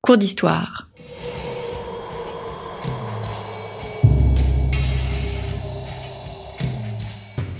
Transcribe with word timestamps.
Cours 0.00 0.16
d'histoire. 0.16 0.88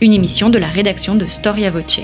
Une 0.00 0.12
émission 0.12 0.48
de 0.48 0.56
la 0.56 0.68
rédaction 0.68 1.16
de 1.16 1.26
Storia 1.26 1.72
Voce. 1.72 2.00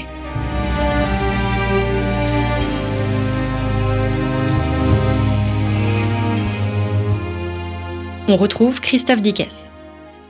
On 8.27 8.37
retrouve 8.37 8.81
Christophe 8.81 9.23
Dickès. 9.23 9.71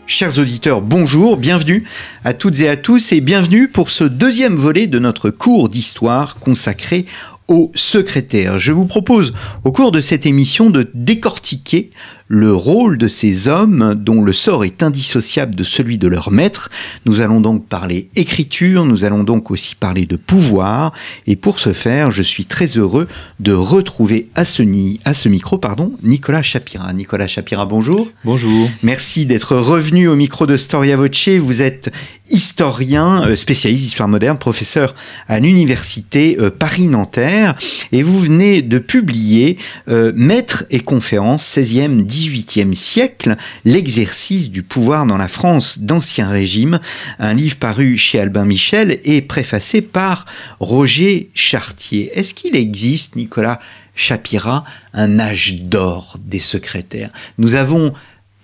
Chers 0.06 0.38
auditeurs, 0.38 0.82
bonjour, 0.82 1.38
bienvenue 1.38 1.88
à 2.24 2.34
toutes 2.34 2.60
et 2.60 2.68
à 2.68 2.76
tous 2.76 3.12
et 3.12 3.22
bienvenue 3.22 3.68
pour 3.68 3.88
ce 3.88 4.04
deuxième 4.04 4.54
volet 4.54 4.86
de 4.86 4.98
notre 4.98 5.30
cours 5.30 5.70
d'histoire 5.70 6.34
consacré 6.34 7.06
au 7.48 7.70
secrétaire. 7.74 8.58
Je 8.58 8.72
vous 8.72 8.86
propose 8.86 9.34
au 9.64 9.72
cours 9.72 9.92
de 9.92 10.00
cette 10.00 10.26
émission 10.26 10.70
de 10.70 10.90
décortiquer 10.94 11.90
le 12.28 12.54
rôle 12.54 12.98
de 12.98 13.08
ces 13.08 13.48
hommes 13.48 13.94
dont 13.94 14.22
le 14.22 14.32
sort 14.32 14.64
est 14.64 14.82
indissociable 14.82 15.54
de 15.54 15.64
celui 15.64 15.98
de 15.98 16.08
leur 16.08 16.30
maître. 16.30 16.70
Nous 17.04 17.20
allons 17.20 17.40
donc 17.40 17.66
parler 17.66 18.08
écriture, 18.16 18.84
nous 18.84 19.04
allons 19.04 19.24
donc 19.24 19.50
aussi 19.50 19.74
parler 19.74 20.06
de 20.06 20.16
pouvoir, 20.16 20.92
et 21.26 21.36
pour 21.36 21.60
ce 21.60 21.72
faire, 21.72 22.10
je 22.10 22.22
suis 22.22 22.44
très 22.44 22.66
heureux 22.78 23.08
de 23.40 23.52
retrouver 23.52 24.28
à 24.34 24.44
ce, 24.44 24.62
à 25.04 25.14
ce 25.14 25.28
micro 25.28 25.58
pardon, 25.58 25.92
Nicolas 26.02 26.42
Chapira. 26.42 26.92
Nicolas 26.92 27.26
Chapira, 27.26 27.66
bonjour. 27.66 28.08
Bonjour. 28.24 28.70
Merci 28.82 29.26
d'être 29.26 29.56
revenu 29.56 30.08
au 30.08 30.16
micro 30.16 30.46
de 30.46 30.56
Storia 30.56 30.96
Voce. 30.96 31.28
Vous 31.28 31.62
êtes 31.62 31.90
historien, 32.30 33.22
euh, 33.26 33.36
spécialiste 33.36 33.82
d'histoire 33.84 34.08
moderne, 34.08 34.38
professeur 34.38 34.94
à 35.28 35.40
l'université 35.40 36.36
euh, 36.40 36.50
Paris-Nanterre, 36.50 37.54
et 37.92 38.02
vous 38.02 38.18
venez 38.18 38.62
de 38.62 38.78
publier 38.78 39.58
euh, 39.88 40.12
Maître 40.14 40.64
et 40.70 40.80
conférences 40.80 41.44
16e, 41.44 42.02
18e 42.24 42.74
siècle, 42.74 43.36
l'exercice 43.64 44.50
du 44.50 44.62
pouvoir 44.62 45.06
dans 45.06 45.16
la 45.16 45.28
France 45.28 45.78
d'Ancien 45.80 46.28
Régime, 46.28 46.80
un 47.18 47.34
livre 47.34 47.56
paru 47.56 47.98
chez 47.98 48.20
Albin 48.20 48.44
Michel 48.44 48.98
et 49.04 49.20
préfacé 49.22 49.82
par 49.82 50.24
Roger 50.60 51.30
Chartier. 51.34 52.10
Est-ce 52.14 52.34
qu'il 52.34 52.56
existe, 52.56 53.16
Nicolas 53.16 53.60
Chapira, 53.94 54.64
un 54.92 55.18
âge 55.18 55.60
d'or 55.62 56.16
des 56.24 56.40
secrétaires? 56.40 57.10
Nous 57.38 57.54
avons 57.54 57.92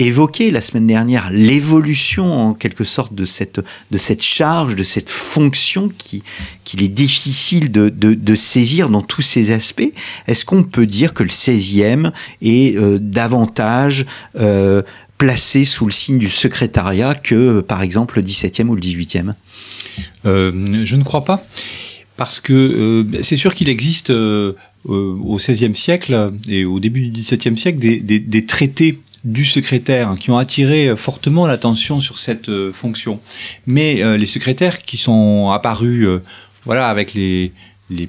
évoqué 0.01 0.51
la 0.51 0.61
semaine 0.61 0.87
dernière 0.87 1.31
l'évolution 1.31 2.33
en 2.33 2.55
quelque 2.55 2.85
sorte 2.85 3.15
de 3.15 3.25
cette, 3.25 3.61
de 3.91 3.99
cette 3.99 4.23
charge, 4.23 4.77
de 4.77 4.83
cette 4.83 5.11
fonction 5.11 5.91
qui, 5.97 6.23
qu'il 6.65 6.83
est 6.83 6.89
difficile 6.89 7.71
de, 7.71 7.89
de, 7.89 8.35
saisir 8.35 8.89
dans 8.89 9.03
tous 9.03 9.23
ses 9.23 9.53
aspects. 9.53 9.93
Est-ce 10.27 10.45
qu'on 10.45 10.63
peut 10.63 10.87
dire 10.87 11.15
que 11.15 11.23
le 11.23 11.29
16e 11.29 12.13
est 12.43 12.77
euh, 12.77 12.99
davantage 13.01 14.07
euh, 14.39 14.83
placé 15.19 15.65
sous 15.65 15.87
le 15.87 15.93
signe 15.93 16.19
du 16.19 16.29
secrétariat 16.29 17.15
que 17.15 17.61
par 17.61 17.83
exemple 17.83 18.17
le 18.17 18.25
17e 18.25 18.69
ou 18.69 18.75
le 18.75 18.81
18e 18.81 19.35
euh, 20.25 20.85
Je 20.85 20.97
ne 20.97 21.03
crois 21.03 21.25
pas. 21.25 21.45
Parce 22.17 22.39
que 22.39 23.07
c'est 23.23 23.39
sûr 23.39 23.55
qu'il 23.55 23.71
existe 23.71 24.11
au 24.11 25.37
XVIe 25.37 25.75
siècle 25.75 26.33
et 26.51 26.67
au 26.67 26.79
début 26.79 27.09
du 27.09 27.11
XVIIe 27.13 27.57
siècle 27.57 27.79
des, 27.79 27.99
des 28.01 28.47
traités 28.47 28.99
du 29.25 29.45
secrétaire 29.45 30.15
qui 30.19 30.31
ont 30.31 30.39
attiré 30.39 30.95
fortement 30.97 31.47
l'attention 31.47 32.01
sur 32.01 32.19
cette 32.19 32.49
euh, 32.49 32.73
fonction. 32.73 33.21
Mais 33.67 34.03
euh, 34.03 34.17
les 34.17 34.27
secrétaires 34.27 34.83
qui 34.83 34.97
sont 34.97 35.51
apparus 35.51 36.07
euh, 36.07 36.23
voilà, 36.65 36.89
avec 36.89 37.15
les, 37.15 37.53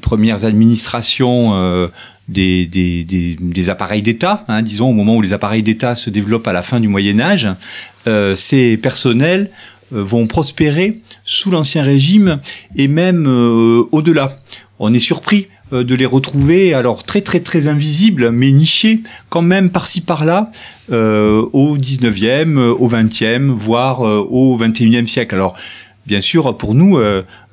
premières 0.02 0.46
administrations 0.46 1.90
des, 2.28 3.70
appareils 3.70 4.04
d'État, 4.04 4.46
hein, 4.48 4.62
disons 4.62 4.90
au 4.90 4.94
moment 4.94 5.16
où 5.16 5.22
les 5.22 5.34
appareils 5.34 5.64
d'État 5.64 5.96
se 5.96 6.10
développent 6.10 6.48
à 6.48 6.54
la 6.54 6.62
fin 6.62 6.80
du 6.80 6.88
Moyen 6.88 7.20
Âge, 7.20 7.48
ces 8.36 8.78
personnels 8.78 9.50
vont 9.90 10.28
prospérer 10.28 11.00
sous 11.26 11.50
l'Ancien 11.50 11.82
Régime 11.82 12.40
et 12.76 12.88
même 12.88 13.26
au-delà. 13.92 14.38
On 14.78 14.94
est 14.94 15.00
surpris 15.00 15.48
euh, 15.74 15.84
de 15.84 15.96
les 15.96 16.06
retrouver, 16.06 16.74
alors 16.74 17.04
très 17.04 17.22
très 17.22 17.40
très 17.40 17.68
invisibles, 17.68 18.32
mais 18.32 18.52
nichés 18.52 19.02
quand 19.30 19.42
même 19.42 19.70
par-ci 19.70 20.02
par-là, 20.02 20.52
euh, 20.92 21.46
au 21.54 21.78
19e, 21.78 22.58
au 22.58 22.90
20e, 22.90 23.50
voire 23.50 24.06
euh, 24.06 24.26
au 24.30 24.58
21e 24.58 25.08
siècle. 25.08 25.36
Alors, 25.36 25.56
bien 26.06 26.22
sûr, 26.22 26.58
pour 26.58 26.74
nous, 26.74 27.00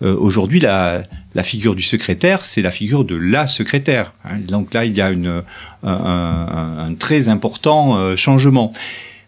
aujourd'hui, 0.01 0.59
la, 0.59 1.03
la, 1.35 1.43
figure 1.43 1.75
du 1.75 1.83
secrétaire, 1.83 2.45
c'est 2.47 2.63
la 2.63 2.71
figure 2.71 3.05
de 3.05 3.15
la 3.15 3.47
secrétaire. 3.47 4.15
Hein. 4.25 4.39
Donc 4.49 4.73
là, 4.73 4.85
il 4.85 4.97
y 4.97 5.01
a 5.03 5.11
une, 5.11 5.43
un, 5.85 6.95
très 6.99 7.29
important 7.29 8.17
changement. 8.17 8.73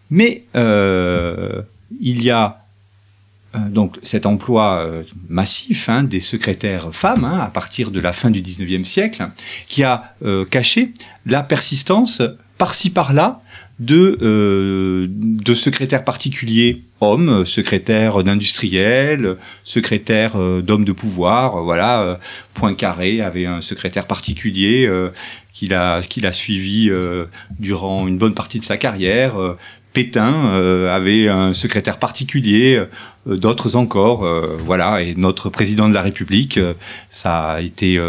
Mais 0.09 0.43
il 1.99 2.23
y 2.23 2.31
a 2.31 2.45
euh, 2.45 2.60
donc 3.53 3.97
cet 4.01 4.25
emploi 4.25 4.85
euh, 4.85 5.03
massif 5.27 5.89
hein, 5.89 6.03
des 6.03 6.21
secrétaires 6.21 6.93
femmes 6.93 7.25
hein, 7.25 7.39
à 7.39 7.47
partir 7.47 7.91
de 7.91 7.99
la 7.99 8.13
fin 8.13 8.29
du 8.29 8.41
19e 8.41 8.85
siècle, 8.85 9.27
qui 9.67 9.83
a 9.83 10.15
euh, 10.23 10.45
caché 10.45 10.93
la 11.25 11.43
persistance 11.43 12.21
par-ci 12.57 12.91
par-là 12.91 13.41
de, 13.79 15.09
de 15.09 15.53
secrétaires 15.55 16.05
particuliers 16.05 16.83
hommes, 16.99 17.43
secrétaires 17.45 18.23
d'industriels, 18.23 19.37
secrétaires 19.63 20.37
d'hommes 20.61 20.85
de 20.85 20.91
pouvoir. 20.91 21.63
voilà, 21.63 22.19
Poincaré 22.53 23.21
avait 23.21 23.47
un 23.47 23.59
secrétaire 23.61 24.05
particulier 24.05 24.87
qu'il 25.51 25.73
a, 25.73 26.03
qu'il 26.03 26.27
a 26.27 26.31
suivi 26.31 26.91
durant 27.57 28.07
une 28.07 28.19
bonne 28.19 28.35
partie 28.35 28.59
de 28.59 28.65
sa 28.65 28.77
carrière. 28.77 29.33
Pétain 29.93 30.53
avait 30.89 31.27
un 31.27 31.53
secrétaire 31.53 31.97
particulier, 31.97 32.81
euh, 33.27 33.37
d'autres 33.37 33.75
encore, 33.75 34.25
euh, 34.25 34.57
voilà. 34.65 35.01
Et 35.01 35.15
notre 35.15 35.49
président 35.49 35.87
de 35.87 35.93
la 35.93 36.01
République, 36.01 36.57
euh, 36.57 36.73
ça 37.09 37.51
a 37.51 37.61
été 37.61 37.99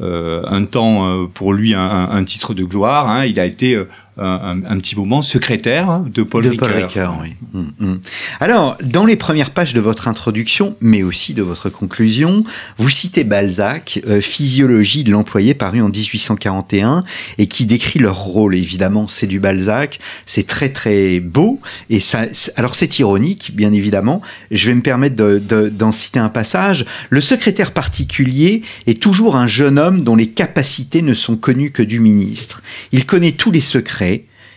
un 0.00 0.64
temps 0.64 1.28
pour 1.32 1.52
lui 1.52 1.72
un, 1.72 2.24
titre 2.24 2.52
de 2.52 2.64
gloire. 2.64 3.08
Hein. 3.08 3.24
Il 3.26 3.38
a 3.38 3.46
été 3.46 3.80
un, 4.16 4.78
petit 4.78 4.96
moment 4.96 5.22
secrétaire 5.22 6.00
de 6.06 6.22
Paul 6.22 6.44
de 6.44 6.50
Ricoeur. 6.50 7.18
oui. 7.20 7.34
Mm, 7.52 7.86
mm. 7.86 8.00
Alors, 8.40 8.76
dans 8.82 9.06
les 9.06 9.16
premières 9.16 9.50
pages 9.50 9.74
de 9.74 9.80
votre 9.80 10.06
introduction, 10.06 10.76
mais 10.80 11.02
aussi 11.02 11.34
de 11.34 11.42
votre 11.42 11.68
conclusion, 11.68 12.44
vous 12.78 12.88
citez 12.88 13.24
Balzac, 13.24 14.00
euh, 14.06 14.20
Physiologie 14.20 15.02
de 15.02 15.10
l'employé, 15.10 15.54
paru 15.54 15.80
en 15.80 15.88
1841, 15.88 17.02
et 17.38 17.46
qui 17.46 17.66
décrit 17.66 17.98
leur 17.98 18.18
rôle. 18.18 18.54
Évidemment, 18.54 19.06
c'est 19.08 19.26
du 19.26 19.40
Balzac, 19.40 19.98
c'est 20.26 20.46
très 20.46 20.68
très 20.68 21.18
beau, 21.18 21.60
et 21.90 22.00
ça, 22.00 22.26
alors 22.56 22.74
c'est 22.74 22.98
ironique, 22.98 23.50
bien 23.54 23.72
évidemment. 23.72 24.22
Je 24.50 24.68
vais 24.68 24.74
me 24.74 24.82
permettre 24.82 25.16
d'en 25.16 25.92
citer 25.92 26.20
un 26.20 26.28
passage. 26.28 26.84
Le 27.10 27.20
secrétaire 27.20 27.72
particulier 27.72 28.62
est 28.86 29.00
toujours 29.00 29.36
un 29.36 29.46
jeune 29.46 29.78
homme 29.78 30.04
dont 30.04 30.16
les 30.16 30.28
capacités 30.28 31.02
ne 31.02 31.14
sont 31.14 31.36
connues 31.36 31.70
que 31.70 31.82
du 31.82 31.98
ministre. 31.98 32.62
Il 32.92 33.06
connaît 33.06 33.32
tous 33.32 33.50
les 33.50 33.60
secrets 33.60 34.03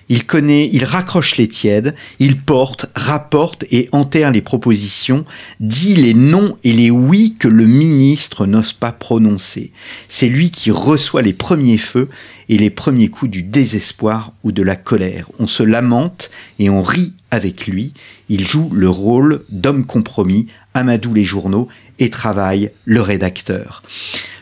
il 0.10 0.26
connaît, 0.26 0.70
il 0.72 0.86
raccroche 0.86 1.38
les 1.38 1.48
tièdes, 1.48 1.96
il 2.20 2.42
porte, 2.42 2.88
rapporte 2.96 3.66
et 3.72 3.90
enterre 3.92 4.32
les 4.32 4.42
propositions, 4.42 5.26
dit 5.60 5.96
les 5.96 6.14
non 6.14 6.58
et 6.64 6.74
les 6.74 6.92
oui 6.92 7.36
que 7.38 7.48
le 7.48 7.66
ministre 7.66 8.46
n'ose 8.46 8.74
pas 8.74 8.92
prononcer. 8.92 9.72
C'est 10.08 10.30
lui 10.30 10.50
qui 10.52 10.72
reçoit 10.72 11.22
les 11.22 11.34
premiers 11.34 11.78
feux 11.78 12.10
et 12.50 12.58
les 12.58 12.70
premiers 12.70 13.10
coups 13.10 13.32
du 13.32 13.44
désespoir 13.44 14.32
ou 14.44 14.52
de 14.52 14.64
la 14.64 14.76
colère. 14.76 15.30
On 15.40 15.48
se 15.48 15.64
lamente 15.64 16.32
et 16.60 16.70
on 16.70 16.84
rit 16.84 17.14
avec 17.32 17.68
lui. 17.68 17.94
Il 18.30 18.48
joue 18.48 18.70
le 18.72 18.90
rôle 18.90 19.44
d'homme 19.50 19.86
compromis, 19.86 20.48
amadoue 20.74 21.14
les 21.14 21.26
journaux 21.26 21.68
et 22.00 22.10
travaille 22.10 22.72
le 22.86 23.02
rédacteur. 23.02 23.84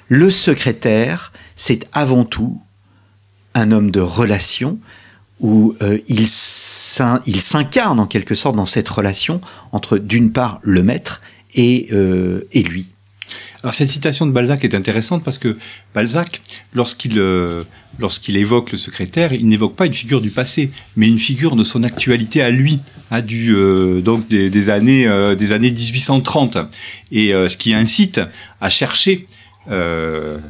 Le 0.07 0.29
secrétaire, 0.29 1.33
c'est 1.55 1.87
avant 1.91 2.25
tout 2.25 2.61
un 3.55 3.71
homme 3.71 3.89
de 3.89 4.01
relation, 4.01 4.77
où 5.39 5.75
euh, 5.81 5.97
il 6.07 6.27
s'incarne 6.27 7.99
en 7.99 8.05
quelque 8.05 8.35
sorte 8.35 8.55
dans 8.55 8.65
cette 8.65 8.87
relation 8.87 9.41
entre 9.71 9.97
d'une 9.97 10.31
part 10.31 10.59
le 10.61 10.83
maître 10.83 11.21
et, 11.53 11.87
euh, 11.91 12.41
lui. 12.53 12.93
Alors 13.63 13.73
cette 13.73 13.89
citation 13.89 14.27
de 14.27 14.31
Balzac 14.31 14.63
est 14.63 14.75
intéressante 14.75 15.23
parce 15.23 15.39
que 15.39 15.57
Balzac, 15.93 16.41
lorsqu'il 16.73 17.17
euh, 17.17 17.63
lorsqu'il 17.97 18.37
évoque 18.37 18.71
le 18.71 18.77
secrétaire, 18.77 19.33
il 19.33 19.47
n'évoque 19.47 19.75
pas 19.75 19.87
une 19.87 19.93
figure 19.93 20.21
du 20.21 20.29
passé, 20.29 20.69
mais 20.95 21.07
une 21.07 21.17
figure 21.17 21.55
de 21.55 21.63
son 21.63 21.83
actualité 21.83 22.41
à 22.41 22.51
lui, 22.51 22.81
à 23.09 23.17
hein, 23.17 23.21
du 23.21 23.55
donc 24.03 24.27
des, 24.27 24.69
années 24.69 25.35
des 25.37 25.53
années 25.53 25.71
1830, 25.71 26.57
et 27.13 27.29
ce 27.29 27.55
qui 27.55 27.73
incite 27.73 28.19
à 28.59 28.69
chercher 28.69 29.25
la 29.69 30.41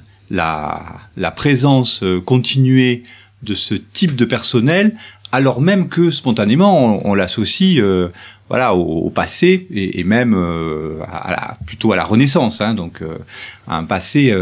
présence 1.35 2.03
continuée 2.25 3.03
de 3.45 3.53
ce 3.53 3.75
type 3.75 4.15
de 4.15 4.25
personnel 4.25 4.95
alors 5.35 5.59
même 5.59 5.89
que 5.89 6.11
spontanément 6.11 7.05
on, 7.05 7.13
l'associe 7.13 7.77
euh, 7.79 8.07
voilà 8.47 8.73
au, 8.73 9.09
passé 9.09 9.67
et, 9.71 10.03
même 10.03 10.33
euh, 10.33 10.99
plutôt 11.65 11.91
à 11.91 11.95
la 11.95 12.03
Renaissance, 12.03 12.61
hein, 12.61 12.73
donc 12.73 13.01
euh, 13.01 13.17
à 13.67 13.77
un 13.77 13.83
passé 13.83 14.33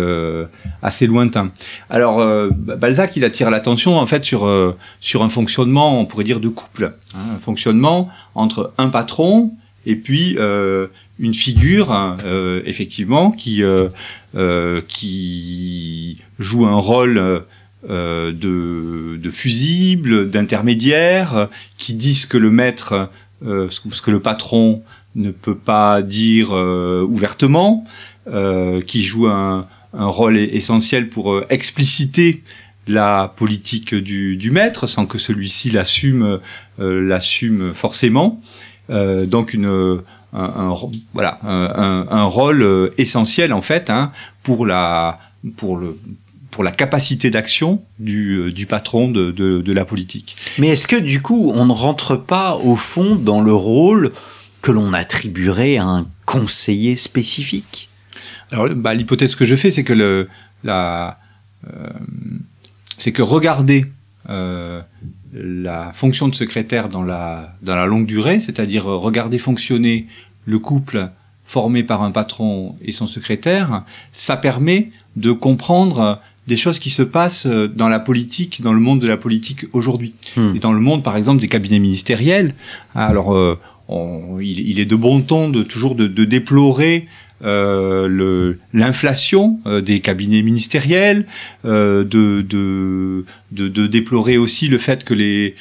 assez 0.82 1.08
lointain. 1.08 1.52
Alors 1.90 2.24
Balzac 2.52 3.16
il 3.16 3.24
attire 3.24 3.50
l'attention 3.50 3.98
en 3.98 4.06
fait 4.06 4.24
sur 4.24 4.48
sur 5.00 5.24
un 5.24 5.30
fonctionnement 5.30 6.00
on 6.00 6.06
pourrait 6.06 6.26
dire 6.26 6.40
de 6.40 6.50
couple, 6.50 6.94
hein, 7.16 7.36
un 7.36 7.40
fonctionnement 7.40 8.10
entre 8.36 8.74
un 8.78 8.90
patron 8.90 9.52
et 9.86 9.96
puis 9.96 10.38
une 11.20 11.34
figure 11.34 11.92
hein, 11.92 12.18
effectivement 12.66 13.32
qui 13.32 13.64
qui 14.88 16.18
joue 16.40 16.66
un 16.66 16.76
rôle 16.76 17.46
euh, 17.90 18.32
de, 18.32 19.18
de, 19.18 19.30
fusibles, 19.30 20.30
d'intermédiaires, 20.30 21.36
euh, 21.36 21.46
qui 21.78 21.94
disent 21.94 22.26
que 22.26 22.38
le 22.38 22.50
maître, 22.50 23.10
euh, 23.46 23.70
ce 23.70 24.02
que 24.02 24.10
le 24.10 24.22
patron 24.22 24.82
ne 25.16 25.32
peut 25.32 25.58
pas 25.58 26.02
dire 26.02 26.52
ouvertement, 26.52 27.84
qui 28.88 29.04
joue 29.04 29.28
un, 29.28 29.68
un, 29.94 30.06
rôle 30.06 30.38
essentiel 30.38 31.10
pour 31.10 31.42
expliciter 31.50 32.42
la 32.88 33.34
politique 33.36 33.94
du, 33.94 34.38
du 34.38 34.50
maître 34.50 34.88
sans 34.88 35.06
que 35.06 35.18
celui-ci 35.18 35.70
l'assume 35.70 36.40
l'assume 36.80 37.74
forcément. 37.74 38.40
donc 38.90 39.54
une 39.54 40.02
un, 40.34 40.44
un 40.44 40.76
voilà 41.14 41.38
un, 41.44 42.08
un, 42.10 42.24
rôle 42.24 42.92
essentiel 42.98 43.54
en 43.54 43.62
fait 43.62 43.92
hein, 43.92 44.12
pour 44.42 44.66
la 44.66 45.20
pour 45.58 45.78
le 45.78 46.00
pour 46.54 46.64
la 46.64 46.72
capacité 46.72 47.32
d'action 47.32 47.82
du, 47.98 48.36
euh, 48.36 48.52
du, 48.52 48.68
patron 48.68 49.10
de, 49.10 49.32
de, 49.32 49.74
la 49.74 49.86
politique. 49.86 50.38
Mais 50.60 50.68
est-ce 50.68 50.88
que 50.88 50.96
du 50.96 51.20
coup, 51.20 51.52
on 51.56 51.66
ne 51.66 51.72
rentre 51.72 52.16
pas 52.16 52.56
au 52.58 52.76
fond 52.76 53.16
dans 53.16 53.42
le 53.42 53.54
rôle 53.54 54.14
que 54.62 54.72
l'on 54.72 54.94
attribuerait 54.94 55.78
à 55.78 55.86
un 55.86 56.06
conseiller 56.26 56.96
spécifique? 56.96 57.90
Alors, 58.52 58.70
bah, 58.70 58.94
l'hypothèse 58.94 59.34
que 59.34 59.46
je 59.46 59.56
fais, 59.56 59.72
c'est 59.72 59.84
que 59.84 59.94
le, 59.94 60.30
la, 60.64 61.18
euh, 61.68 61.90
c'est 63.00 63.12
que 63.12 63.24
regarder 63.24 63.88
euh, 64.30 64.80
la 65.34 65.92
fonction 65.94 66.28
de 66.28 66.36
secrétaire 66.36 66.88
dans 66.88 67.04
la, 67.04 67.56
dans 67.64 67.76
la 67.76 67.88
longue 67.88 68.06
durée, 68.06 68.40
c'est-à-dire 68.40 68.86
regarder 68.86 69.40
fonctionner 69.40 70.06
le 70.46 70.60
couple 70.60 71.10
formé 71.46 71.84
par 71.84 72.04
un 72.04 72.12
patron 72.12 72.76
et 72.82 72.92
son 72.92 73.08
secrétaire, 73.08 73.84
ça 74.12 74.38
permet 74.38 74.92
de 75.16 75.32
comprendre 75.32 76.22
des 76.48 76.57
choses 76.57 76.80
qui 76.80 76.90
se 76.90 77.04
passent 77.04 77.45
euh, 77.45 77.68
dans 77.68 77.88
la 77.88 78.00
politique, 78.00 78.62
dans 78.62 78.74
le 78.74 78.80
monde 78.80 79.00
de 79.00 79.07
la 79.07 79.18
politique 79.18 79.66
aujourd'hui. 79.74 80.13
Hmm. 80.36 80.56
Et 80.56 80.60
dans 80.60 80.74
le 80.74 80.80
monde, 80.80 81.04
par 81.04 81.16
exemple, 81.16 81.42
des 81.42 81.48
cabinets 81.48 81.80
ministériels. 81.80 82.54
Alors, 82.95 83.34
euh, 83.90 84.40
il, 84.42 84.80
est 84.80 84.86
de 84.86 84.95
bon 84.95 85.22
ton 85.22 85.50
de 85.50 85.63
toujours 85.63 85.95
de, 85.95 86.07
déplorer 86.25 87.06
euh, 87.44 88.54
l'inflation 88.74 89.60
euh, 89.68 89.81
des 89.81 90.00
cabinets 90.00 90.42
ministériels, 90.42 91.25
de, 91.63 92.04
de, 92.04 93.25
de, 93.51 93.88
déplorer 93.88 94.38
aussi 94.38 94.68
le 94.68 94.78
fait 94.78 95.04
que 95.04 95.13
les, 95.13 95.56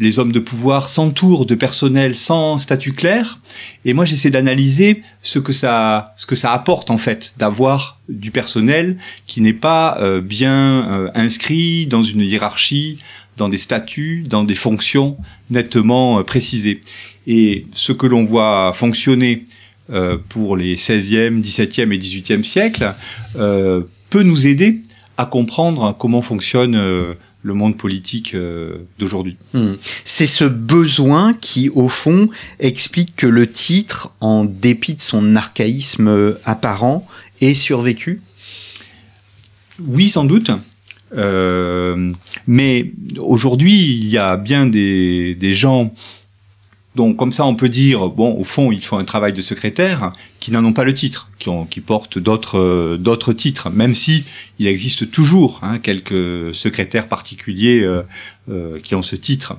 les 0.00 0.18
hommes 0.18 0.32
de 0.32 0.38
pouvoir 0.38 0.88
s'entourent 0.88 1.46
de 1.46 1.54
personnel 1.54 2.16
sans 2.16 2.58
statut 2.58 2.92
clair. 2.92 3.38
Et 3.84 3.94
moi, 3.94 4.04
j'essaie 4.04 4.30
d'analyser 4.30 5.02
ce 5.22 5.38
que 5.38 5.52
ça, 5.52 6.14
ce 6.16 6.26
que 6.26 6.34
ça 6.34 6.52
apporte 6.52 6.90
en 6.90 6.98
fait 6.98 7.34
d'avoir 7.36 7.98
du 8.08 8.30
personnel 8.30 8.96
qui 9.26 9.40
n'est 9.40 9.52
pas 9.52 9.98
euh, 10.00 10.20
bien 10.20 10.88
euh, 10.90 11.10
inscrit 11.14 11.86
dans 11.86 12.02
une 12.02 12.20
hiérarchie, 12.20 12.98
dans 13.36 13.48
des 13.48 13.58
statuts, 13.58 14.24
dans 14.28 14.44
des 14.44 14.54
fonctions 14.54 15.16
nettement 15.50 16.20
euh, 16.20 16.22
précisées. 16.22 16.80
Et 17.26 17.66
ce 17.72 17.92
que 17.92 18.06
l'on 18.06 18.22
voit 18.22 18.72
fonctionner 18.72 19.44
pour 20.28 20.58
les 20.58 20.76
16e, 20.76 21.42
17e 21.42 21.92
et 21.92 21.98
18e 21.98 22.42
siècles 22.42 22.94
peut 23.34 24.22
nous 24.22 24.46
aider 24.46 24.82
à 25.16 25.24
comprendre 25.24 25.94
comment 25.98 26.20
fonctionne 26.20 26.78
le 27.48 27.54
monde 27.54 27.76
politique 27.76 28.34
euh, 28.34 28.76
d'aujourd'hui. 28.98 29.36
Hmm. 29.54 29.74
C'est 30.04 30.28
ce 30.28 30.44
besoin 30.44 31.34
qui, 31.34 31.68
au 31.70 31.88
fond, 31.88 32.28
explique 32.60 33.16
que 33.16 33.26
le 33.26 33.50
titre, 33.50 34.10
en 34.20 34.44
dépit 34.44 34.94
de 34.94 35.00
son 35.00 35.34
archaïsme 35.34 36.36
apparent, 36.44 37.06
ait 37.40 37.54
survécu? 37.54 38.20
Oui, 39.80 40.08
sans 40.08 40.24
doute. 40.24 40.50
Euh, 41.16 42.10
mais 42.46 42.92
aujourd'hui, 43.18 43.82
il 43.82 44.08
y 44.08 44.18
a 44.18 44.36
bien 44.36 44.66
des, 44.66 45.34
des 45.34 45.54
gens 45.54 45.92
donc 46.98 47.16
comme 47.16 47.30
ça, 47.30 47.46
on 47.46 47.54
peut 47.54 47.68
dire, 47.68 48.08
bon, 48.08 48.34
au 48.34 48.42
fond, 48.42 48.72
ils 48.72 48.84
font 48.84 48.98
un 48.98 49.04
travail 49.04 49.32
de 49.32 49.40
secrétaire 49.40 50.12
qui 50.40 50.50
n'en 50.50 50.64
ont 50.64 50.72
pas 50.72 50.82
le 50.82 50.92
titre, 50.92 51.30
qui, 51.38 51.80
portent 51.80 52.18
d'autres 52.18 52.58
euh, 52.58 52.96
d'autres 52.96 53.32
titres, 53.32 53.70
même 53.70 53.94
si 53.94 54.24
il 54.58 54.66
existe 54.66 55.08
toujours 55.08 55.60
hein, 55.62 55.78
quelques 55.78 56.52
secrétaires 56.52 57.06
particuliers 57.06 57.82
euh, 57.82 58.02
euh, 58.50 58.80
qui 58.80 58.96
ont 58.96 59.02
ce 59.02 59.14
titre 59.14 59.58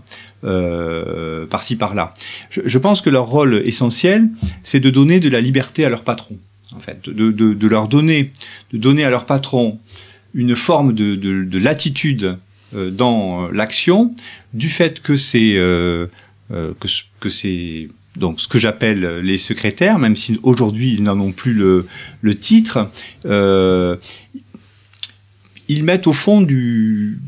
par-ci 1.50 1.78
par-là. 1.78 2.14
Je, 2.50 2.78
pense 2.78 3.02
que 3.02 3.10
leur 3.10 3.28
rôle 3.28 3.62
essentiel, 3.66 4.30
c'est 4.64 4.82
de 4.82 4.90
donner 4.90 5.22
de 5.22 5.30
la 5.30 5.40
liberté 5.40 5.86
à 5.86 5.90
leur 5.90 6.04
patron, 6.04 6.38
en 6.76 6.80
fait, 6.80 7.10
de, 7.10 7.68
leur 7.68 7.88
donner, 7.88 8.34
de 8.74 8.78
donner 8.78 9.06
à 9.06 9.10
leur 9.10 9.26
patron 9.26 9.80
une 10.34 10.56
forme 10.58 10.94
de, 10.94 11.16
de 11.16 11.58
latitude 11.58 12.38
dans 12.74 13.50
l'action, 13.52 14.14
du 14.54 14.70
fait 14.70 15.02
que 15.02 15.18
c'est 15.18 15.58
que, 16.50 16.88
que 17.20 17.30
c'est 17.30 17.90
donc 18.20 18.40
ce 18.40 18.48
que 18.48 18.60
j'appelle 18.60 19.20
les 19.20 19.38
secrétaires, 19.38 20.00
même 20.00 20.16
si 20.16 20.40
aujourd'hui 20.44 20.94
ils 20.94 21.04
n'en 21.04 21.20
ont 21.20 21.32
plus 21.32 21.54
le, 21.54 21.86
titre, 22.36 22.90
euh, 23.26 23.96
ils 25.68 25.84
mettent 25.84 26.08
au 26.08 26.14
fond 26.14 26.42
du, 26.42 27.20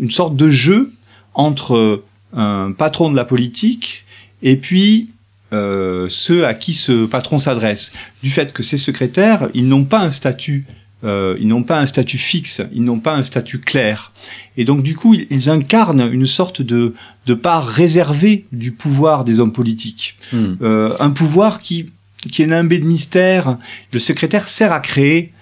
une 0.00 0.10
sorte 0.10 0.36
de 0.36 0.50
jeu 0.50 0.92
entre 1.34 2.02
un 2.32 2.72
patron 2.72 3.10
de 3.10 3.16
la 3.16 3.24
politique 3.24 4.04
et 4.42 4.56
puis 4.56 5.10
euh, 5.52 6.06
ceux 6.08 6.46
à 6.46 6.54
qui 6.54 6.74
ce 6.74 7.04
patron 7.04 7.38
s'adresse. 7.38 7.92
Du 8.22 8.30
fait 8.30 8.52
que 8.52 8.62
ces 8.62 8.78
secrétaires, 8.78 9.48
ils 9.54 9.68
n'ont 9.68 9.84
pas 9.84 10.00
un 10.00 10.10
statut 10.10 10.64
euh, 11.04 11.36
ils 11.40 11.48
n'ont 11.48 11.62
pas 11.64 11.80
un 11.80 11.86
statut 11.86 12.18
fixe, 12.18 12.62
ils 12.72 12.84
n'ont 12.84 13.00
pas 13.00 13.14
un 13.14 13.22
statut 13.22 13.58
clair. 13.58 14.12
Et 14.56 14.64
donc 14.64 14.82
du 14.82 14.94
coup, 14.94 15.14
ils, 15.14 15.50
incarnent 15.50 16.08
une 16.12 16.26
sorte 16.26 16.62
de, 16.62 16.94
de 17.26 17.34
part 17.34 17.66
réservée 17.66 18.44
du 18.52 18.72
pouvoir 18.72 19.24
des 19.24 19.40
hommes 19.40 19.52
politiques. 19.52 20.16
Hmm. 20.32 20.54
Euh, 20.62 20.90
un 21.00 21.10
pouvoir 21.10 21.60
qui, 21.60 21.86
qui 22.30 22.42
est 22.42 22.46
nimbé 22.46 22.78
de 22.78 22.86
mystère. 22.86 23.58
Le 23.92 23.98
secrétaire 23.98 24.48
sert 24.48 24.72
à 24.72 24.80
créer 24.80 25.32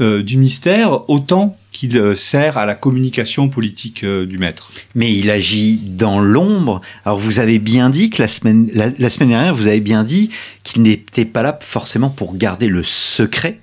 euh, 0.00 0.22
du 0.22 0.38
mystère 0.38 1.08
autant 1.10 1.56
qu'il 1.72 1.96
euh, 1.96 2.14
sert 2.14 2.58
à 2.58 2.66
la 2.66 2.74
communication 2.74 3.48
politique 3.48 4.04
euh, 4.04 4.26
du 4.26 4.38
maître. 4.38 4.70
Mais 4.94 5.12
il 5.12 5.30
agit 5.30 5.78
dans 5.78 6.20
l'ombre. 6.20 6.82
Alors 7.04 7.18
vous 7.18 7.38
avez 7.38 7.58
bien 7.58 7.90
dit 7.90 8.10
que 8.10 8.20
la 8.20 8.28
semaine, 8.28 8.70
la, 8.74 9.10
semaine 9.10 9.30
dernière, 9.30 9.54
vous 9.54 9.66
avez 9.66 9.80
bien 9.80 10.04
dit 10.04 10.30
qu'il 10.62 10.82
n'était 10.82 11.24
pas 11.24 11.42
là 11.42 11.58
forcément 11.60 12.10
pour 12.10 12.36
garder 12.36 12.68
le 12.68 12.82
secret. 12.82 13.58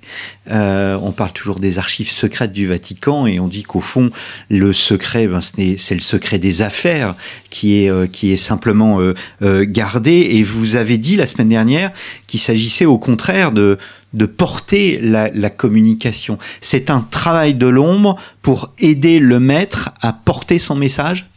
Euh, 0.50 0.98
on 1.01 1.12
parle 1.12 1.32
toujours 1.32 1.60
des 1.60 1.78
archives 1.78 2.10
secrètes 2.10 2.51
du 2.51 2.66
Vatican 2.66 3.28
et 3.28 3.39
on 3.39 3.48
dit 3.48 3.63
qu'au 3.63 3.80
fond, 3.80 4.10
le 4.50 4.74
secret, 4.74 5.28
ben, 5.28 5.39
c'est 5.42 5.96
le 5.96 6.01
secret 6.01 6.39
des 6.39 6.63
affaires 6.63 7.16
qui 7.51 7.86
est, 7.86 8.12
qui 8.12 8.32
est 8.34 8.38
simplement 8.38 9.00
gardé. 9.42 10.30
Et 10.32 10.44
vous 10.44 10.75
avez 10.75 10.98
dit 10.98 11.16
la 11.16 11.28
semaine 11.28 11.50
dernière 11.50 11.92
qu'il 12.28 12.39
s'agissait 12.39 12.86
au 12.86 12.98
contraire 12.98 13.51
de 13.51 13.78
de 14.13 14.25
porter 14.25 15.00
la, 15.01 15.50
communication. 15.50 16.38
C'est 16.62 16.89
un 16.89 17.01
travail 17.01 17.54
de 17.54 17.68
l'ombre 17.68 18.16
pour 18.42 18.74
aider 18.80 19.20
le 19.20 19.39
maître 19.39 19.92
à 20.01 20.13
porter 20.13 20.60
son 20.60 20.75
message? 20.75 21.28